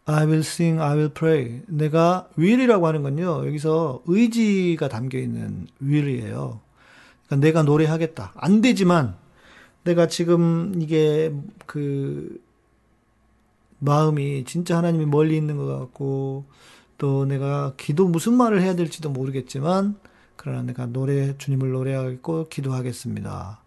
I 0.06 0.24
will 0.24 0.40
sing, 0.40 0.80
I 0.80 0.92
will 0.92 1.12
pray. 1.12 1.60
내가 1.66 2.26
will이라고 2.38 2.86
하는 2.86 3.02
건요, 3.02 3.46
여기서 3.46 4.02
의지가 4.06 4.88
담겨 4.88 5.18
있는 5.18 5.66
will이에요. 5.82 6.62
그러니까 7.26 7.46
내가 7.46 7.62
노래하겠다. 7.64 8.32
안 8.34 8.62
되지만, 8.62 9.18
내가 9.84 10.08
지금 10.08 10.80
이게 10.80 11.32
그 11.66 12.40
마음이 13.78 14.44
진짜 14.44 14.76
하나님이 14.76 15.06
멀리 15.06 15.36
있는 15.36 15.56
것 15.56 15.66
같고 15.66 16.44
또 16.98 17.24
내가 17.24 17.72
기도 17.76 18.06
무슨 18.06 18.34
말을 18.34 18.60
해야 18.60 18.76
될지도 18.76 19.10
모르겠지만 19.10 19.98
그러나 20.36 20.62
내가 20.62 20.86
노래 20.86 21.36
주님을 21.38 21.70
노래하고 21.70 22.48
기도하겠습니다. 22.48 23.60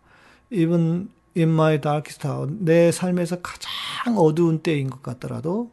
Even 0.51 1.09
in 1.35 1.49
my 1.49 1.81
darkest 1.81 2.27
hour 2.27 2.47
내 2.59 2.91
삶에서 2.91 3.41
가장 3.41 4.17
어두운 4.17 4.59
때인 4.59 4.89
것 4.89 5.01
같더라도 5.01 5.71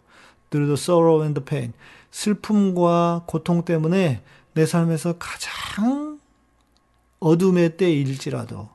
through 0.48 0.66
the 0.66 0.72
sorrow 0.72 1.22
and 1.22 1.38
the 1.38 1.44
pain 1.44 1.72
슬픔과 2.10 3.24
고통 3.26 3.64
때문에 3.64 4.22
내 4.54 4.66
삶에서 4.66 5.16
가장 5.18 6.18
어둠의 7.20 7.76
때일지라도 7.76 8.70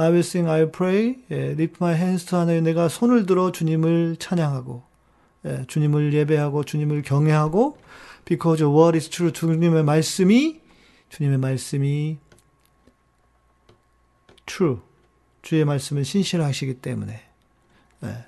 I 0.00 0.08
will 0.08 0.20
sing, 0.20 0.48
I 0.48 0.62
will 0.62 0.72
pray. 0.72 1.16
예, 1.30 1.52
lift 1.52 1.76
my 1.78 1.94
hands 1.94 2.24
to 2.26 2.38
하나님 2.38 2.64
내가 2.64 2.88
손을 2.88 3.26
들어 3.26 3.52
주님을 3.52 4.16
찬양하고 4.18 4.82
예, 5.44 5.64
주님을 5.68 6.14
예배하고 6.14 6.64
주님을 6.64 7.02
경외하고 7.02 7.76
because 8.24 8.64
word 8.64 8.96
is 8.96 9.10
true. 9.10 9.30
주님의 9.30 9.84
말씀이 9.84 10.60
주님의 11.10 11.38
말씀이 11.38 12.18
true. 14.46 14.78
주의 15.42 15.64
말씀은 15.64 16.04
신실하시기 16.04 16.74
때문에. 16.74 17.20
예. 18.04 18.24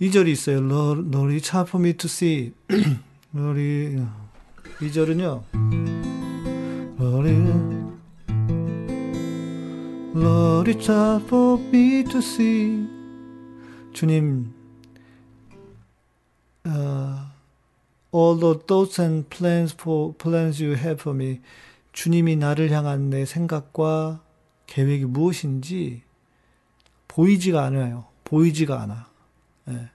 2절이 0.00 0.28
있어요. 0.28 0.58
Lord, 0.58 1.08
Lord, 1.14 1.34
it's 1.34 1.50
hard 1.50 1.68
for 1.68 1.82
me 1.82 1.92
to 1.94 2.06
see. 2.06 2.52
Lord, 3.34 3.58
2절은요. 4.80 5.42
Lord, 6.98 7.75
Lord, 10.16 10.68
it's 10.68 10.86
hard 10.86 11.24
for 11.26 11.58
me 11.58 12.02
to 12.04 12.22
see. 12.22 12.88
주님, 13.92 14.50
uh, 16.64 17.26
all 18.10 18.40
the 18.40 18.54
thoughts 18.66 18.98
and 18.98 19.28
plans 19.28 19.76
for 19.78 20.14
plans 20.14 20.62
you 20.62 20.74
have 20.74 21.02
for 21.02 21.14
me. 21.14 21.40
주님이 21.92 22.36
나를 22.36 22.70
향한 22.70 23.10
내 23.10 23.26
생각과 23.26 24.22
계획이 24.66 25.04
무엇인지 25.04 26.00
보이지가 27.08 27.62
않아요. 27.64 28.06
보이지가 28.24 28.80
않아. 28.80 29.06
예. 29.68 29.90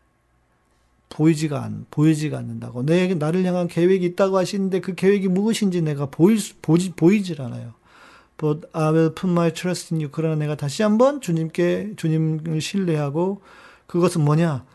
보이지가 1.09 1.63
않, 1.63 1.87
보이지가 1.89 2.37
않는다고. 2.37 2.85
내, 2.85 3.11
나를 3.15 3.43
향한 3.43 3.67
계획이 3.67 4.05
있다고 4.05 4.37
하시는데 4.37 4.81
그 4.81 4.93
계획이 4.93 5.29
무엇인지 5.29 5.81
내가 5.81 6.05
보일, 6.05 6.37
보지, 6.61 6.91
보이질 6.91 7.41
않아요. 7.41 7.73
But 8.41 8.67
I 8.73 8.89
will 8.91 9.13
put 9.13 9.27
my 9.29 9.51
trust 9.53 9.93
in 9.93 10.01
you. 10.01 10.09
그러나 10.11 10.35
내가 10.35 10.55
다시 10.55 10.81
한번 10.81 11.21
주님께, 11.21 11.93
주님을 11.95 12.59
신뢰하고 12.59 13.41
그것은 13.85 14.21
뭐냐? 14.25 14.65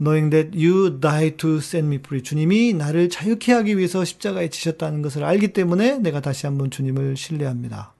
knowing 0.00 0.30
that 0.30 0.56
you 0.56 0.98
died 1.00 1.36
to 1.36 1.56
set 1.58 1.84
me 1.84 1.96
free. 1.96 2.22
주님이 2.22 2.72
나를 2.74 3.08
자유케 3.08 3.52
하기 3.52 3.76
위해서 3.78 4.04
십자가에 4.04 4.48
지셨다는 4.50 5.02
것을 5.02 5.22
알기 5.24 5.52
때문에 5.52 5.98
내가 5.98 6.20
다시 6.20 6.46
한번 6.46 6.70
주님을 6.70 7.16
신뢰합니다. 7.16 7.92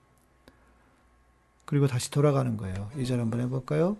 그리고 1.64 1.86
다시 1.86 2.10
돌아가는 2.10 2.56
거예요. 2.56 2.90
이 2.98 3.04
절 3.04 3.20
한번 3.20 3.40
해볼까요? 3.40 3.96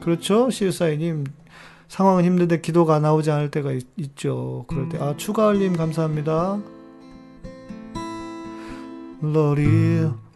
그렇죠? 0.00 0.50
시우사이님. 0.50 1.24
상황은 1.88 2.24
힘든데 2.24 2.60
기도가 2.60 2.98
나오지 3.00 3.30
않을 3.30 3.50
때가 3.50 3.72
있, 3.72 3.86
죠 4.16 4.64
그럴 4.68 4.88
때. 4.88 4.98
아, 4.98 5.16
추가 5.16 5.48
알림 5.48 5.74
감사합니다. 5.76 6.60
Lord, 9.20 9.58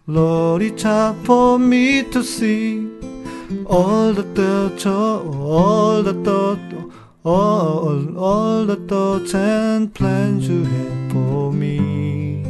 Lord, 0.08 0.60
it's 0.60 0.82
hard 0.82 1.24
for 1.24 1.56
me 1.56 2.02
to 2.02 2.24
see 2.24 2.84
all 3.64 4.12
the 4.12 4.24
thoughts, 4.34 4.84
all 4.86 6.02
the 6.02 6.14
thoughts, 6.24 6.92
all, 7.24 8.18
all 8.18 8.66
the 8.66 8.74
thoughts 8.74 9.36
and 9.36 9.94
plans 9.94 10.48
you 10.48 10.64
have 10.64 11.12
for 11.12 11.52
me. 11.52 12.42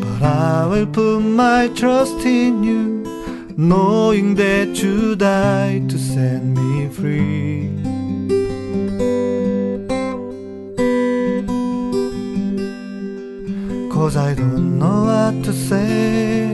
But 0.00 0.22
I 0.24 0.66
will 0.66 0.86
put 0.88 1.20
my 1.20 1.68
trust 1.68 2.18
in 2.26 2.64
you, 2.64 3.54
knowing 3.56 4.34
that 4.34 4.82
you 4.82 5.14
died 5.14 5.88
to 5.90 5.98
set 5.98 6.42
me 6.42 6.88
free. 6.88 7.79
Cause 14.10 14.16
I 14.16 14.34
don't 14.34 14.76
know 14.76 15.04
what 15.04 15.44
to 15.44 15.52
say, 15.52 16.46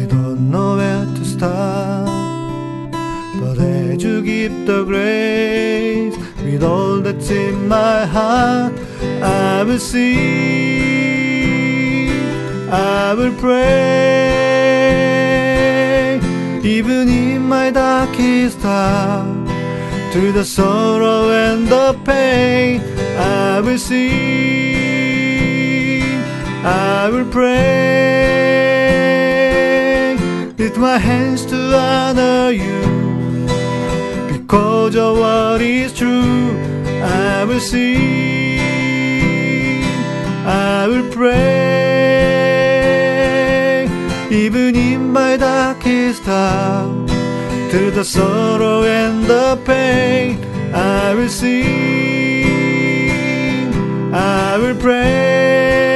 I 0.00 0.04
don't 0.04 0.50
know 0.50 0.76
where 0.76 1.06
to 1.06 1.24
start. 1.24 2.92
But 3.40 3.58
as 3.58 4.02
you 4.02 4.20
give 4.20 4.66
the 4.66 4.84
grace 4.84 6.14
with 6.44 6.62
all 6.62 7.00
that's 7.00 7.30
in 7.30 7.68
my 7.68 8.04
heart, 8.04 8.74
I 9.22 9.62
will 9.62 9.78
see, 9.78 10.10
I 12.70 13.14
will 13.14 13.32
pray, 13.40 14.60
even 16.62 17.08
in 17.08 17.48
my 17.48 17.70
darkest 17.70 18.62
hour, 18.62 19.24
through 20.12 20.32
the 20.32 20.44
sorrow 20.44 21.30
and 21.30 21.66
the 21.66 21.94
pain, 22.04 22.82
I 23.16 23.62
will 23.62 23.78
see. 23.78 24.65
I 26.66 27.08
will 27.10 27.26
pray, 27.30 27.54
lift 30.58 30.76
my 30.76 30.98
hands 30.98 31.46
to 31.46 31.56
honor 31.76 32.50
you, 32.50 32.82
because 34.32 34.96
of 34.96 35.18
what 35.18 35.60
is 35.60 35.92
true. 35.92 36.58
I 37.04 37.44
will 37.44 37.60
sing, 37.60 38.58
I 40.44 40.88
will 40.88 41.08
pray, 41.12 41.36
even 44.32 44.74
in 44.74 45.12
my 45.12 45.36
darkest 45.36 46.26
hour, 46.26 47.06
through 47.70 47.92
the 47.92 48.04
sorrow 48.04 48.82
and 48.82 49.24
the 49.24 49.56
pain. 49.64 50.44
I 50.74 51.14
will 51.14 51.28
sing, 51.28 51.62
I 54.12 54.58
will 54.58 54.74
pray 54.74 55.95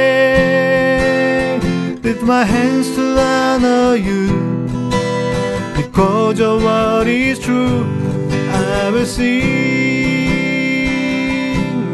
my 2.31 2.45
hands 2.45 2.95
to 2.95 3.19
honor 3.19 3.97
you 3.97 4.31
because 5.75 6.39
of 6.39 6.63
what 6.63 7.05
is 7.05 7.37
true. 7.39 7.83
I 8.53 8.89
will 8.89 9.05
sing, 9.05 9.43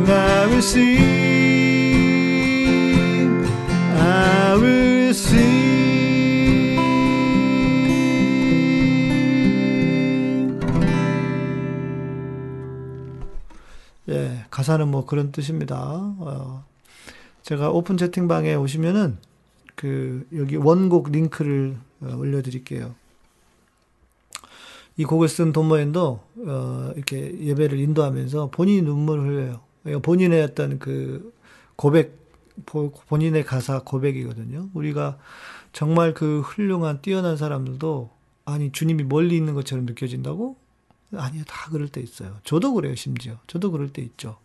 I 0.07 0.45
will 0.45 0.61
sing, 0.61 1.87
I 3.97 4.53
will 4.61 5.09
sing. 5.09 5.57
예, 14.09 14.45
가사는 14.51 14.87
뭐 14.87 15.07
그런 15.07 15.31
뜻입니다. 15.31 15.79
어, 15.79 16.63
제가 17.41 17.71
오픈 17.71 17.97
채팅방에 17.97 18.53
오시면은 18.53 19.17
그 19.77 20.27
여기 20.35 20.55
원곡 20.55 21.11
링크를 21.11 21.77
어, 22.01 22.15
올려드릴게요. 22.17 22.95
이 24.97 25.05
곡을 25.05 25.29
쓴 25.29 25.53
돈모엔도 25.53 26.19
어, 26.47 26.91
이렇게 26.95 27.39
예배를 27.39 27.79
인도하면서 27.79 28.49
본인이 28.49 28.81
눈물을 28.81 29.23
흘려요. 29.23 29.61
그러니까 29.83 30.01
본인의 30.01 30.41
어떤 30.41 30.79
그 30.79 31.31
고백, 31.75 32.17
본인의 32.65 33.45
가사 33.45 33.83
고백이거든요. 33.83 34.69
우리가 34.73 35.19
정말 35.73 36.15
그 36.15 36.41
훌륭한 36.41 37.03
뛰어난 37.03 37.37
사람들도 37.37 38.09
아니 38.45 38.71
주님이 38.71 39.03
멀리 39.03 39.37
있는 39.37 39.53
것처럼 39.53 39.85
느껴진다고? 39.85 40.57
아니요, 41.13 41.43
다 41.45 41.69
그럴 41.69 41.87
때 41.87 42.01
있어요. 42.01 42.37
저도 42.43 42.73
그래요, 42.73 42.95
심지어. 42.95 43.37
저도 43.45 43.69
그럴 43.69 43.89
때 43.93 44.01
있죠. 44.01 44.39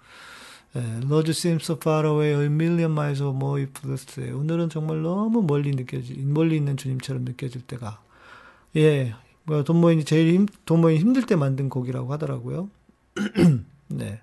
예, 0.75 0.81
Lord 1.05 1.31
seems 1.33 1.65
so 1.65 1.77
far 1.77 2.07
away, 2.07 2.33
a 2.33 2.47
million 2.47 2.93
miles 2.93 3.21
or 3.23 3.35
more 3.37 3.63
if 3.63 3.73
that's 3.83 4.35
오늘은 4.35 4.71
정말 4.71 5.03
너무 5.03 5.43
멀리 5.43 5.71
느껴지, 5.73 6.15
멀리 6.25 6.57
있는 6.57 6.77
주님처럼 6.77 7.25
느껴질 7.25 7.63
때가, 7.63 8.01
예, 8.77 9.15
뭐, 9.45 9.65
돈 9.65 9.81
모인이 9.81 10.05
제일 10.05 10.33
힘, 10.33 10.47
돈 10.65 10.81
모인 10.81 10.99
힘들 10.99 11.27
때 11.27 11.37
만든 11.37 11.69
곡이라고 11.69 12.13
하더라고요. 12.13 12.71
네. 13.89 14.21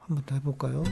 한번 0.00 0.24
더 0.26 0.34
해볼까요? 0.34 0.82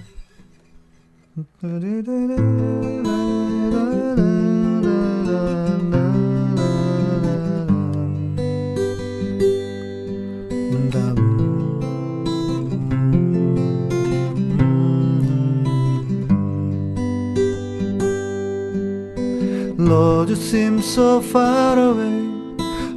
Lord, 20.20 20.28
you 20.28 20.36
seem 20.36 20.82
so 20.82 21.22
far 21.22 21.78
away, 21.78 22.20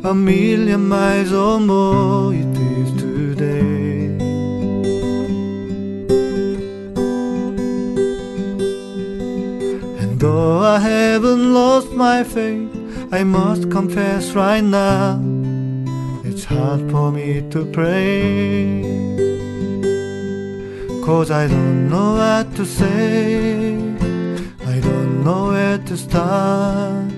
a 0.04 0.14
million 0.14 0.90
miles 0.90 1.32
or 1.32 1.58
more 1.58 2.34
it 2.34 2.58
is 2.78 2.92
today. 3.02 4.08
And 10.02 10.20
though 10.20 10.60
I 10.60 10.80
haven't 10.80 11.54
lost 11.54 11.92
my 11.92 12.26
faith, 12.26 12.70
I 13.14 13.24
must 13.24 13.72
confess 13.72 14.34
right 14.34 14.60
now, 14.60 15.22
it's 16.26 16.44
hard 16.44 16.92
for 16.92 17.10
me 17.10 17.42
to 17.52 17.64
pray. 17.72 18.84
Cause 21.06 21.32
I 21.32 21.48
don't 21.48 21.90
know 21.90 22.16
what 22.16 22.54
to 22.58 22.66
say. 22.66 23.76
I 24.66 24.80
don't 24.82 25.24
know 25.24 25.52
where 25.52 25.78
to 25.78 25.96
start. 25.96 27.13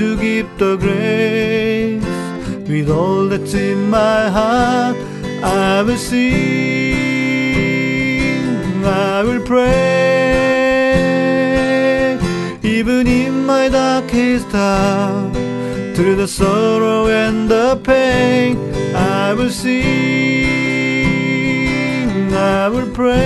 You 0.00 0.16
give 0.16 0.48
the 0.56 0.76
grace. 0.78 2.02
With 2.66 2.88
all 2.88 3.28
that's 3.28 3.52
in 3.52 3.90
my 3.90 4.30
heart, 4.30 4.96
I 5.44 5.82
will 5.82 5.98
sing, 5.98 6.94
I 8.82 9.22
will 9.22 9.42
pray, 9.44 9.68
even 12.62 13.06
in 13.06 13.44
my 13.44 13.68
darkest 13.68 14.54
hour, 14.54 15.30
through 15.94 16.16
the 16.16 16.28
sorrow 16.28 17.08
and 17.08 17.50
the 17.50 17.78
pain, 17.84 18.56
I 18.94 19.34
will 19.34 19.50
sing, 19.50 19.84
I 22.32 22.68
will 22.68 22.90
pray, 22.94 23.20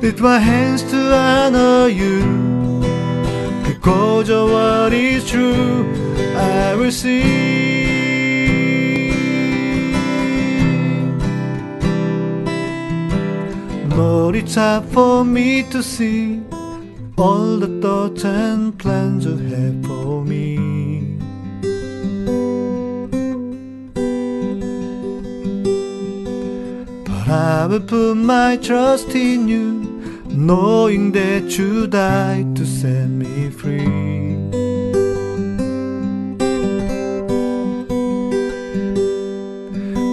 lift 0.00 0.20
my 0.20 0.38
hands 0.38 0.82
to 0.84 1.14
honor 1.14 1.88
you, 1.88 2.49
because 3.80 4.28
of 4.28 4.50
what 4.50 4.92
is 4.92 5.30
true, 5.30 5.86
I 6.36 6.74
will. 6.74 6.90
Lord, 6.90 7.24
Lord, 13.96 14.36
it's 14.36 14.54
hard 14.56 14.84
for 14.84 15.24
me 15.24 15.62
to 15.70 15.82
see 15.82 16.42
all 17.16 17.56
the 17.56 17.80
thoughts 17.80 18.22
and 18.26 18.78
plans 18.78 19.24
you 19.24 19.38
have 19.38 19.86
for 19.86 20.24
me. 20.26 21.16
But 27.06 27.28
I 27.28 27.66
will 27.66 27.80
put 27.80 28.16
my 28.16 28.58
trust 28.58 29.08
in 29.14 29.48
you, 29.48 29.89
knowing 30.32 31.12
that 31.12 31.58
you 31.58 31.86
died 31.86 32.56
to 32.56 32.64
set 32.64 33.08
me 33.08 33.50
free. 33.50 33.86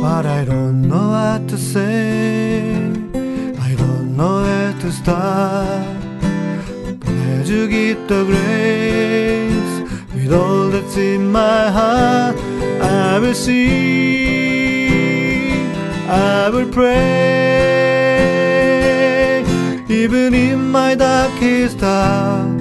But 0.01 0.25
I 0.25 0.45
don't 0.45 0.81
know 0.87 1.09
what 1.09 1.47
to 1.49 1.57
say. 1.57 2.61
I 3.59 3.75
don't 3.75 4.17
know 4.17 4.41
where 4.41 4.73
to 4.81 4.91
start. 4.91 5.97
As 7.05 7.49
you 7.49 7.67
give 7.67 8.07
the 8.07 8.23
grace, 8.23 9.81
with 10.13 10.33
all 10.33 10.69
that's 10.69 10.97
in 10.97 11.31
my 11.31 11.69
heart, 11.69 12.35
I 12.81 13.19
will 13.19 13.35
sing. 13.35 13.57
I 16.09 16.49
will 16.49 16.69
pray. 16.71 17.86
Even 20.07 20.33
in 20.33 20.71
my 20.71 20.95
darkest 20.95 21.83
hour, 21.83 22.57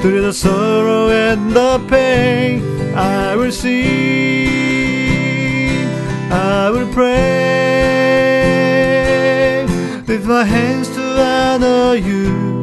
through 0.00 0.22
the 0.22 0.32
sorrow 0.32 1.08
and 1.08 1.50
the 1.50 1.84
pain, 1.90 2.62
I 2.94 3.34
will 3.34 3.50
sing. 3.50 4.46
I 6.30 6.70
will 6.70 6.86
pray. 6.92 7.16
Lift 10.06 10.26
my 10.26 10.44
hands 10.44 10.88
to 10.90 11.02
honor 11.02 11.96
you. 11.96 12.62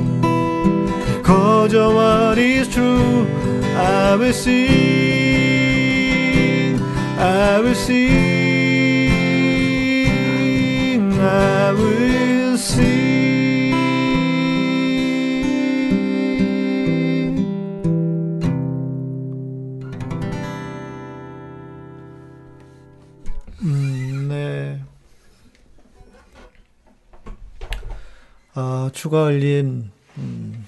Because 1.18 1.74
your 1.74 1.94
word 1.94 2.38
is 2.38 2.70
true, 2.70 3.28
I 3.76 4.16
will 4.16 4.32
sing. 4.32 4.70
I 7.20 7.60
will 7.60 7.76
sing. 7.76 8.24
I 11.20 11.74
will 11.74 12.23
아, 28.84 28.90
추가 28.92 29.24
올림, 29.24 29.92
음, 30.18 30.66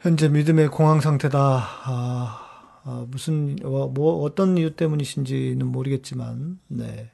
현재 0.00 0.28
믿음의 0.28 0.68
공황 0.68 1.02
상태다. 1.02 1.38
아, 1.38 2.80
아, 2.84 3.06
무슨, 3.10 3.56
뭐, 3.56 3.88
뭐, 3.88 4.22
어떤 4.22 4.56
이유 4.56 4.74
때문이신지는 4.74 5.66
모르겠지만, 5.66 6.58
네. 6.68 7.10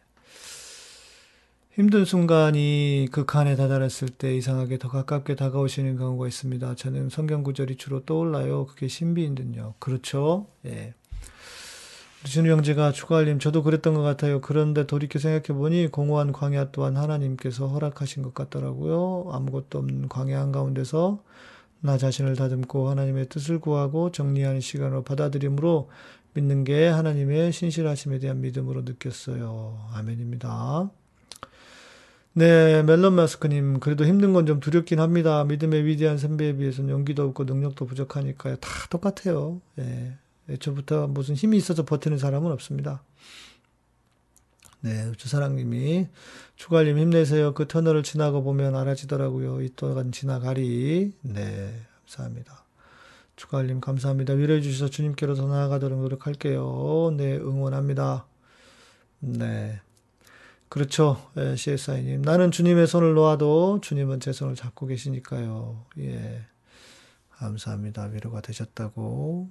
힘든 1.72 2.04
순간이 2.04 3.08
극한에 3.10 3.56
다다랐을 3.56 4.10
때 4.16 4.36
이상하게 4.36 4.78
더 4.78 4.88
가깝게 4.88 5.34
다가오시는 5.34 5.96
경우가 5.96 6.28
있습니다. 6.28 6.76
저는 6.76 7.08
성경 7.08 7.42
구절이 7.42 7.74
주로 7.74 8.04
떠올라요. 8.04 8.66
그게 8.66 8.86
신비인든요. 8.86 9.74
그렇죠? 9.80 10.46
예. 10.66 10.94
준우 12.24 12.48
형제가 12.50 12.92
추가할림 12.92 13.38
저도 13.38 13.62
그랬던 13.62 13.94
것 13.94 14.02
같아요. 14.02 14.40
그런데 14.40 14.86
돌이켜 14.86 15.18
생각해 15.18 15.58
보니 15.58 15.88
공허한 15.88 16.32
광야 16.32 16.70
또한 16.72 16.96
하나님께서 16.96 17.68
허락하신 17.68 18.22
것 18.22 18.34
같더라고요. 18.34 19.28
아무것도 19.32 19.78
없는 19.78 20.08
광야 20.08 20.40
한가운데서 20.40 21.22
나 21.80 21.98
자신을 21.98 22.34
다듬고 22.36 22.88
하나님의 22.88 23.28
뜻을 23.28 23.60
구하고 23.60 24.10
정리하는 24.10 24.60
시간으로 24.60 25.04
받아들임으로 25.04 25.90
믿는 26.32 26.64
게 26.64 26.88
하나님의 26.88 27.52
신실하심에 27.52 28.18
대한 28.20 28.40
믿음으로 28.40 28.82
느꼈어요. 28.82 29.88
아멘입니다. 29.92 30.90
네, 32.36 32.82
멜론 32.82 33.12
마스크님, 33.14 33.78
그래도 33.80 34.04
힘든 34.06 34.32
건 34.32 34.46
좀 34.46 34.58
두렵긴 34.60 34.98
합니다. 34.98 35.44
믿음의 35.44 35.84
위대한 35.84 36.18
선배에 36.18 36.56
비해서는 36.56 36.90
용기도 36.90 37.22
없고 37.24 37.44
능력도 37.44 37.86
부족하니까요. 37.86 38.56
다 38.56 38.68
똑같아요. 38.90 39.60
예. 39.78 40.16
애초부터 40.48 41.06
무슨 41.06 41.34
힘이 41.34 41.56
있어서 41.56 41.84
버티는 41.84 42.18
사람은 42.18 42.50
없습니다. 42.52 43.02
네, 44.80 45.12
주사랑님이 45.16 46.08
추가님 46.56 46.98
힘내세요. 46.98 47.54
그 47.54 47.66
터널을 47.66 48.02
지나고 48.02 48.42
보면 48.42 48.76
알아지더라고요. 48.76 49.62
이 49.62 49.70
또한 49.76 50.12
지나가리. 50.12 51.14
네, 51.22 51.80
감사합니다. 52.00 52.64
추가님 53.36 53.80
감사합니다. 53.80 54.34
위로해 54.34 54.60
주셔서 54.60 54.90
주님께로 54.90 55.34
더 55.34 55.48
나아가도록 55.48 56.00
노력할게요. 56.00 57.14
네, 57.16 57.36
응원합니다. 57.36 58.26
네. 59.20 59.80
그렇죠. 60.68 61.30
예, 61.36 61.56
CSI님. 61.56 62.22
나는 62.22 62.50
주님의 62.50 62.86
손을 62.86 63.14
놓아도 63.14 63.80
주님은 63.80 64.20
제 64.20 64.32
손을 64.32 64.54
잡고 64.54 64.86
계시니까요. 64.86 65.86
예. 66.00 66.42
감사합니다. 67.30 68.04
위로가 68.06 68.40
되셨다고. 68.40 69.50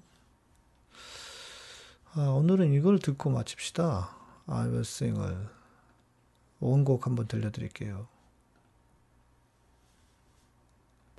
아, 2.16 2.28
오늘은 2.30 2.74
이걸 2.74 3.00
듣고 3.00 3.32
마칩시다. 3.32 4.10
I 4.46 4.66
will 4.68 4.82
sing을. 4.82 5.48
원곡 6.60 7.08
한번 7.08 7.28
들려드릴게요. 7.28 8.08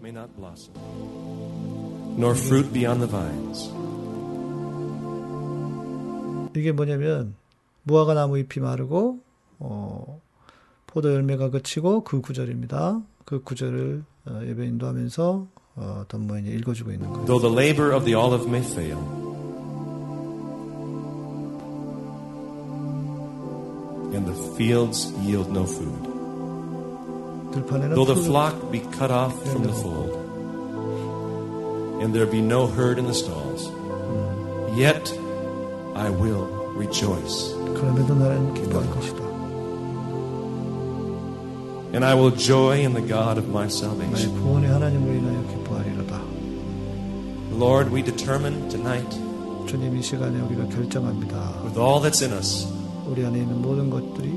may 0.00 0.10
not 0.10 0.34
blossom, 0.36 0.74
nor 2.16 2.36
fruit 2.36 2.72
be 2.72 2.86
on 2.86 2.98
the 2.98 3.08
vines. 3.08 3.70
이게 6.56 6.72
뭐냐면, 6.72 7.34
무화과 7.84 8.14
나무 8.14 8.38
잎이 8.38 8.62
마르고, 8.62 9.20
어, 9.58 10.20
포도 10.86 11.12
열매가 11.12 11.50
그치고 11.50 12.04
그 12.04 12.20
구절입니다. 12.20 13.02
그 13.24 13.42
구절을 13.42 14.04
어, 14.26 14.40
예배 14.44 14.66
인도하면서 14.66 15.46
어, 15.76 16.04
덤모인이 16.08 16.50
읽어주고 16.50 16.92
있는 16.92 17.08
거예요. 17.08 17.26
Though 17.26 17.40
the 17.40 17.52
labor 17.52 17.94
of 17.94 18.04
the 18.04 18.14
olive 18.14 18.46
may 18.46 18.64
fail, 18.64 19.23
fields 24.56 25.10
yield 25.12 25.52
no 25.52 25.66
food. 25.66 26.04
Though 27.94 28.04
the 28.04 28.16
flock 28.16 28.70
be 28.70 28.80
cut 28.80 29.10
off 29.10 29.40
from 29.50 29.62
the 29.62 29.72
fold, 29.72 30.10
and 32.02 32.14
there 32.14 32.26
be 32.26 32.40
no 32.40 32.66
herd 32.66 32.98
in 32.98 33.06
the 33.06 33.14
stalls, 33.14 33.70
yet 34.76 35.12
I 35.94 36.10
will 36.10 36.46
rejoice. 36.74 37.52
And 41.92 42.04
I 42.04 42.14
will 42.14 42.32
joy 42.32 42.80
in 42.80 42.94
the 42.94 43.00
God 43.00 43.38
of 43.38 43.48
my 43.48 43.68
salvation. 43.68 44.34
Lord, 47.52 47.90
we 47.92 48.02
determine 48.02 48.68
tonight 48.68 49.14
with 51.64 51.76
all 51.78 52.00
that's 52.00 52.20
in 52.20 52.32
us 52.32 52.73
우리 53.06 53.24
안에 53.24 53.38
있는 53.40 53.60
모든 53.60 53.90
것들이 53.90 54.30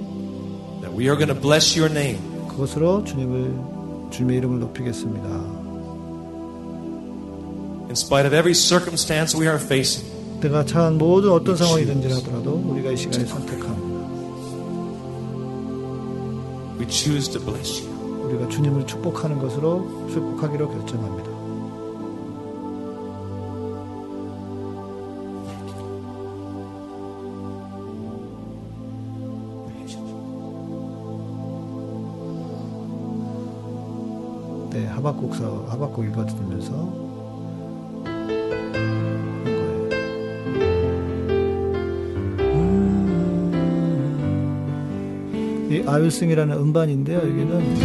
that 0.82 0.96
we 0.96 1.06
are 1.06 1.16
going 1.18 1.28
to 1.28 1.40
bless 1.40 1.78
your 1.78 1.92
name. 1.94 2.20
그것으로 2.48 3.04
주님을 3.04 4.10
주님의 4.12 4.38
이름을 4.38 4.60
높이겠습니다. 4.60 5.28
In 7.88 7.92
spite 7.92 8.28
of 8.28 8.36
every 8.36 8.54
circumstance 8.54 9.40
we 9.40 9.48
are 9.48 9.62
facing, 9.62 10.06
내가 10.42 10.66
처한 10.66 10.98
모든 10.98 11.32
어떤 11.32 11.56
상황이든지 11.56 12.12
하더라도 12.16 12.56
우리가 12.56 12.92
이 12.92 12.98
시간에 12.98 13.26
선택합니다. 13.26 13.88
we 16.80 16.86
choose 16.90 17.32
to 17.32 17.40
bless 17.44 17.84
you. 17.84 18.26
우리가 18.26 18.50
주님을 18.50 18.86
축복하는 18.86 19.40
것으로 19.40 20.08
축복하기로 20.12 20.70
결정합니다. 20.70 21.37
하박국서 35.08 35.68
하박국 35.70 36.06
읽어드리면서 36.06 37.08
이 45.70 45.84
아윌승이라는 45.86 46.58
음반인데요. 46.58 47.20
여기는 47.20 47.76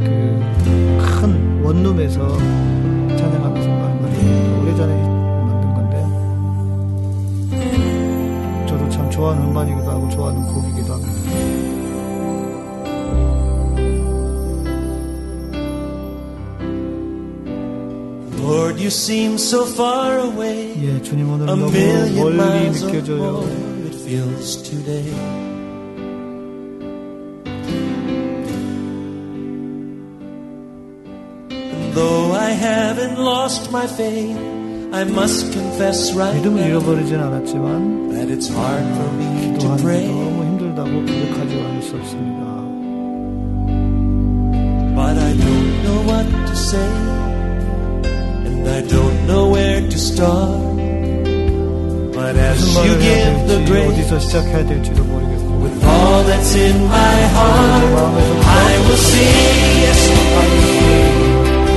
그 0.00 0.52
큰 1.22 1.62
원룸에서 1.62 2.26
찬양하면서 3.16 3.68
말이에요. 3.68 4.62
오래전에 4.62 4.92
만든 5.46 5.74
건데 5.74 5.96
저도 8.66 8.88
참 8.90 9.08
좋아하는 9.10 9.48
음반이기도 9.48 9.88
하고 9.90 10.08
좋아하는 10.08 10.42
곡이기도 10.52 10.92
합니다. 10.92 11.11
Lord, 18.51 18.79
you 18.79 18.89
seem 18.89 19.37
so 19.37 19.65
far 19.65 20.19
away. 20.19 20.73
예, 20.81 21.01
주님 21.01 21.29
오늘 21.29 21.47
A 21.49 21.55
너무 21.55 21.71
million 21.71 22.15
멀리 22.15 22.35
miles 22.35 22.83
or 22.83 22.91
느껴져요. 22.91 23.17
more 23.17 23.87
it 23.87 23.95
feels 24.05 24.61
today. 24.63 25.05
And 31.49 31.93
though 31.93 32.31
I 32.33 32.49
haven't 32.51 33.17
lost 33.19 33.71
my 33.71 33.87
faith, 33.87 34.37
I 34.93 35.03
must 35.03 35.51
confess 35.53 36.13
right 36.15 36.33
믿음을 36.35 36.61
now 36.61 36.67
잃어버리진 36.69 37.19
않았지만 37.19 38.09
that 38.13 38.29
it's 38.31 38.47
hard 38.49 38.85
for 38.95 39.09
me 39.17 39.57
to 39.59 39.59
기도하는 39.59 39.77
게 39.77 39.83
pray. 39.83 40.07
너무 40.07 40.43
힘들다고 40.43 40.91
고백하지 40.91 41.59
않을 41.59 41.81
수 41.81 41.95
없습니다. 41.95 42.47
But 44.95 45.17
I 45.17 45.33
don't 45.37 45.83
know 45.83 46.01
what 46.09 46.25
to 46.47 46.55
say, 46.55 46.89
To 49.92 49.98
start. 49.98 50.76
But 52.16 52.36
as 52.36 52.64
무슨 52.64 52.84
you 52.84 52.92
말을 52.92 53.02
해야 53.02 53.24
give 53.24 53.46
the 53.46 53.58
될지 53.58 53.72
grace 53.72 53.92
어디서 53.92 54.18
시작해야 54.20 54.66
될지도 54.66 55.04
모르겠고 55.04 55.48
with 55.62 55.84
all 55.84 56.24
that's 56.24 56.54
in 56.56 56.76
my 56.88 57.18
heart, 57.36 57.84
I 58.40 58.72
will 58.88 58.96
sing, 58.96 59.82
yes, 59.84 60.00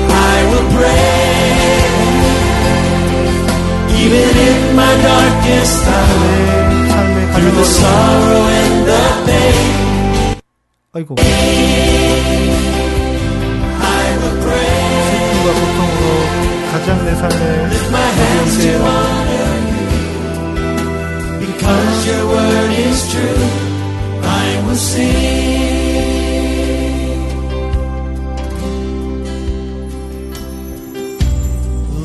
I 0.09 0.37
will 0.49 0.67
pray. 0.75 1.15
Even 3.99 4.31
in 4.47 4.57
my 4.75 4.93
darkest 5.03 5.83
hour, 5.91 6.55
내 6.71 6.87
삶의 6.87 7.19
가장 7.27 7.35
through 7.35 7.51
the 7.51 7.65
어려운 7.65 7.75
sorrow 7.75 8.43
and 8.47 8.85
the 8.85 9.03
pain, 9.25 10.39
아이고 10.93 11.15
가장 16.74 17.04
내 17.04 17.14
삶의 17.14 17.40
my 17.90 18.00
어려운 18.00 18.18
hands 18.20 18.54
to 18.58 18.62
때라고 18.62 18.84
honor 18.86 19.50
you. 19.70 19.80
Because 21.40 21.98
your 22.06 22.24
word 22.26 22.70
is 22.78 22.98
true, 23.10 23.44
I 24.22 24.46
will 24.66 24.76
sing. 24.76 25.70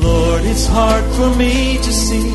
Lord, 0.02 0.42
it's 0.44 0.66
hard 0.66 1.04
for 1.16 1.30
me 1.36 1.78
to 1.78 1.92
see 1.92 2.30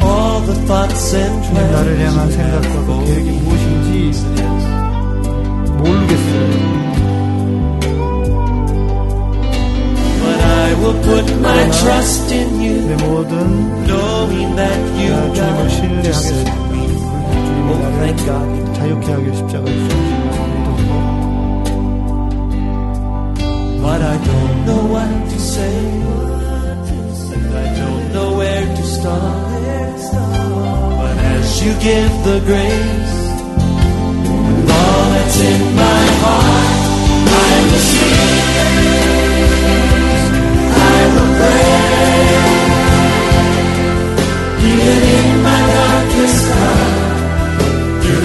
all 0.00 0.40
the 0.40 0.54
thoughts 0.66 1.14
and 1.14 1.42
주님 1.44 1.70
나를 1.72 1.98
향한 2.00 2.28
plans 2.28 2.36
you 2.36 2.42
have 2.46 2.64
생각과 2.64 2.80
그 2.80 2.84
for 2.86 3.04
계획이 3.04 3.28
me. 3.30 3.40
무엇인지 3.40 4.36
모르겠어요. 5.78 6.39
will 10.80 10.98
put 11.02 11.26
my 11.40 11.62
trust 11.80 12.30
in 12.32 12.60
you, 12.60 12.76
내 12.88 12.94
모든 13.04 13.86
knowing 13.86 14.56
that 14.56 14.78
you 15.00 15.10
나 15.12 15.16
주님을 15.32 15.34
got 15.34 15.52
to 16.02 16.10
save 16.10 16.44
신뢰하겠습니다. 16.44 16.50
me. 16.70 16.86
주님이 16.86 17.66
Oh, 17.66 17.78
나를 17.82 17.94
thank 18.00 18.18
God. 18.26 18.48
자유케 18.76 19.06
하길 19.12 19.26
십자가에 19.34 19.72
죽으신 19.72 19.96
믿음으로 20.22 20.96
But 23.82 24.00
I 24.02 24.16
don't 24.18 24.56
know 24.66 24.82
what 24.92 25.10
to 25.30 25.38
say. 25.38 25.76
And 27.32 27.54
I 27.54 27.66
don't 27.78 28.06
know 28.12 28.30
where 28.38 28.66
to 28.66 28.82
start. 28.82 29.46
But 30.10 31.16
as 31.38 31.62
you 31.62 31.72
give 31.80 32.12
the 32.24 32.40
grace, 32.44 33.14
with 34.26 34.70
all 34.70 35.04
that's 35.14 35.38
in 35.40 35.60
my 35.76 36.02
heart, 36.22 36.70
I 37.30 37.54
will 37.70 37.84
sing. 37.94 39.19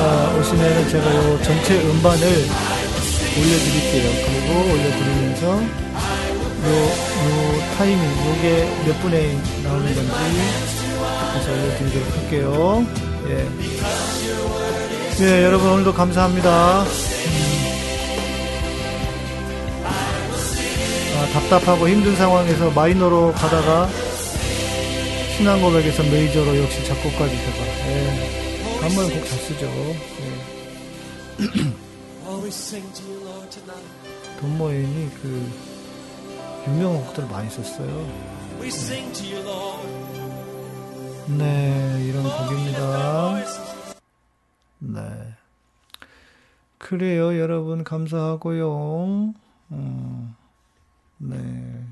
아, 0.00 0.36
오시면 0.38 0.88
제가 0.90 1.16
요 1.16 1.42
전체 1.42 1.74
음반을 1.80 2.22
올려드릴게요. 3.36 4.10
그리고 4.24 4.72
올려드리면서 4.72 5.46
요, 5.48 6.70
요 6.70 7.76
타이밍, 7.76 7.98
요게 7.98 8.46
몇 8.86 9.02
분에 9.02 9.36
나오는 9.64 9.94
건지 9.94 10.12
그래서 11.32 11.50
올려드리도록 11.52 12.16
할게요. 12.16 12.86
예. 13.28 13.46
예, 15.20 15.44
여러분 15.44 15.68
오늘도 15.70 15.92
감사합니다. 15.94 16.82
음. 16.82 17.58
아, 21.16 21.26
답답하고 21.32 21.88
힘든 21.88 22.14
상황에서 22.14 22.70
마이너로 22.70 23.32
가다가 23.32 23.88
신앙 25.36 25.60
고백에서 25.60 26.04
메이저로 26.04 26.56
역시 26.56 26.84
작곡까지 26.84 27.36
제가 27.36 27.66
예. 27.88 28.47
간만에 28.80 29.20
곡잘 29.20 29.38
쓰죠. 29.38 29.66
예. 29.66 30.58
Oh, 32.26 32.42
we 32.42 32.48
sing 32.48 32.92
to 32.94 33.04
you, 33.06 33.24
Lord, 33.24 33.50
tonight. 33.50 33.86
돈 34.40 34.58
모인이 34.58 35.10
그 35.20 35.50
유명한 36.68 37.04
곡들 37.04 37.26
많이 37.26 37.50
썼어요. 37.50 37.88
네, 41.38 42.04
이런 42.06 42.22
곡입니다. 42.24 43.44
네. 44.78 45.00
그래요, 46.78 47.38
여러분 47.38 47.84
감사하고요. 47.84 49.34
음, 49.72 50.36
네. 51.18 51.84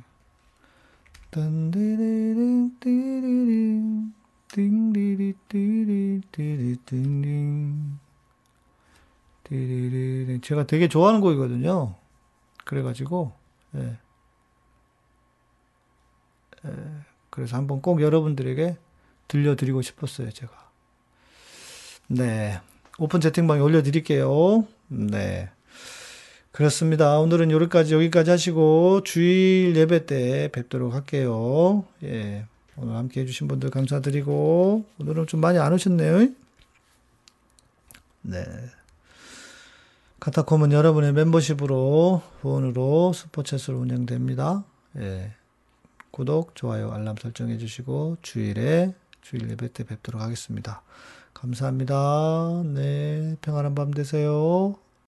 딴디리링 1.31 2.79
띠리링 2.81 4.13
띠리리링 9.45 10.41
제가 10.41 10.67
되게 10.67 10.89
좋아하는 10.89 11.21
곡이거든요. 11.21 11.95
그래가지고 12.65 13.33
예. 13.77 13.99
예, 16.67 16.71
그래서 17.31 17.57
한번 17.57 17.81
꼭 17.83 18.01
여러분들에게 18.01 18.77
들려드리고 19.29 19.83
싶었어요, 19.83 20.31
제가. 20.31 20.53
네. 22.09 22.61
오픈 22.99 23.21
채팅방에 23.21 23.61
올려드릴게요. 23.61 24.67
네. 24.89 25.51
그렇습니다. 26.53 27.19
오늘은 27.19 27.51
여기까지, 27.51 27.95
여기까지 27.95 28.31
하시고, 28.31 29.03
주일 29.05 29.77
예배 29.77 30.07
때 30.07 30.49
뵙도록 30.53 30.95
할게요. 30.95 31.85
예. 32.03 32.47
오늘 32.77 32.95
함께 32.95 33.23
해주신 33.23 33.49
분들 33.49 33.71
감사드리고, 33.71 34.85
오늘은 35.01 35.27
좀 35.27 35.41
많이 35.41 35.59
안 35.59 35.73
오셨네요. 35.73 36.29
네. 38.23 38.45
카타콤은 40.21 40.73
여러분의 40.73 41.13
멤버십으로, 41.13 42.23
후원으로 42.41 43.13
스포츠로 43.13 43.79
운영됩니다. 43.79 44.65
예. 44.99 45.33
구독, 46.11 46.55
좋아요, 46.55 46.93
알람 46.93 47.17
설정해 47.17 47.59
주시고, 47.59 48.19
주일에, 48.23 48.95
주일 49.23 49.51
예배 49.51 49.73
때 49.73 49.85
뵙도록 49.85 50.21
하겠습니다. 50.21 50.83
감사합니다. 51.35 52.63
네. 52.65 53.37
평안한 53.43 53.75
밤 53.75 53.93
되세요. 53.93 54.77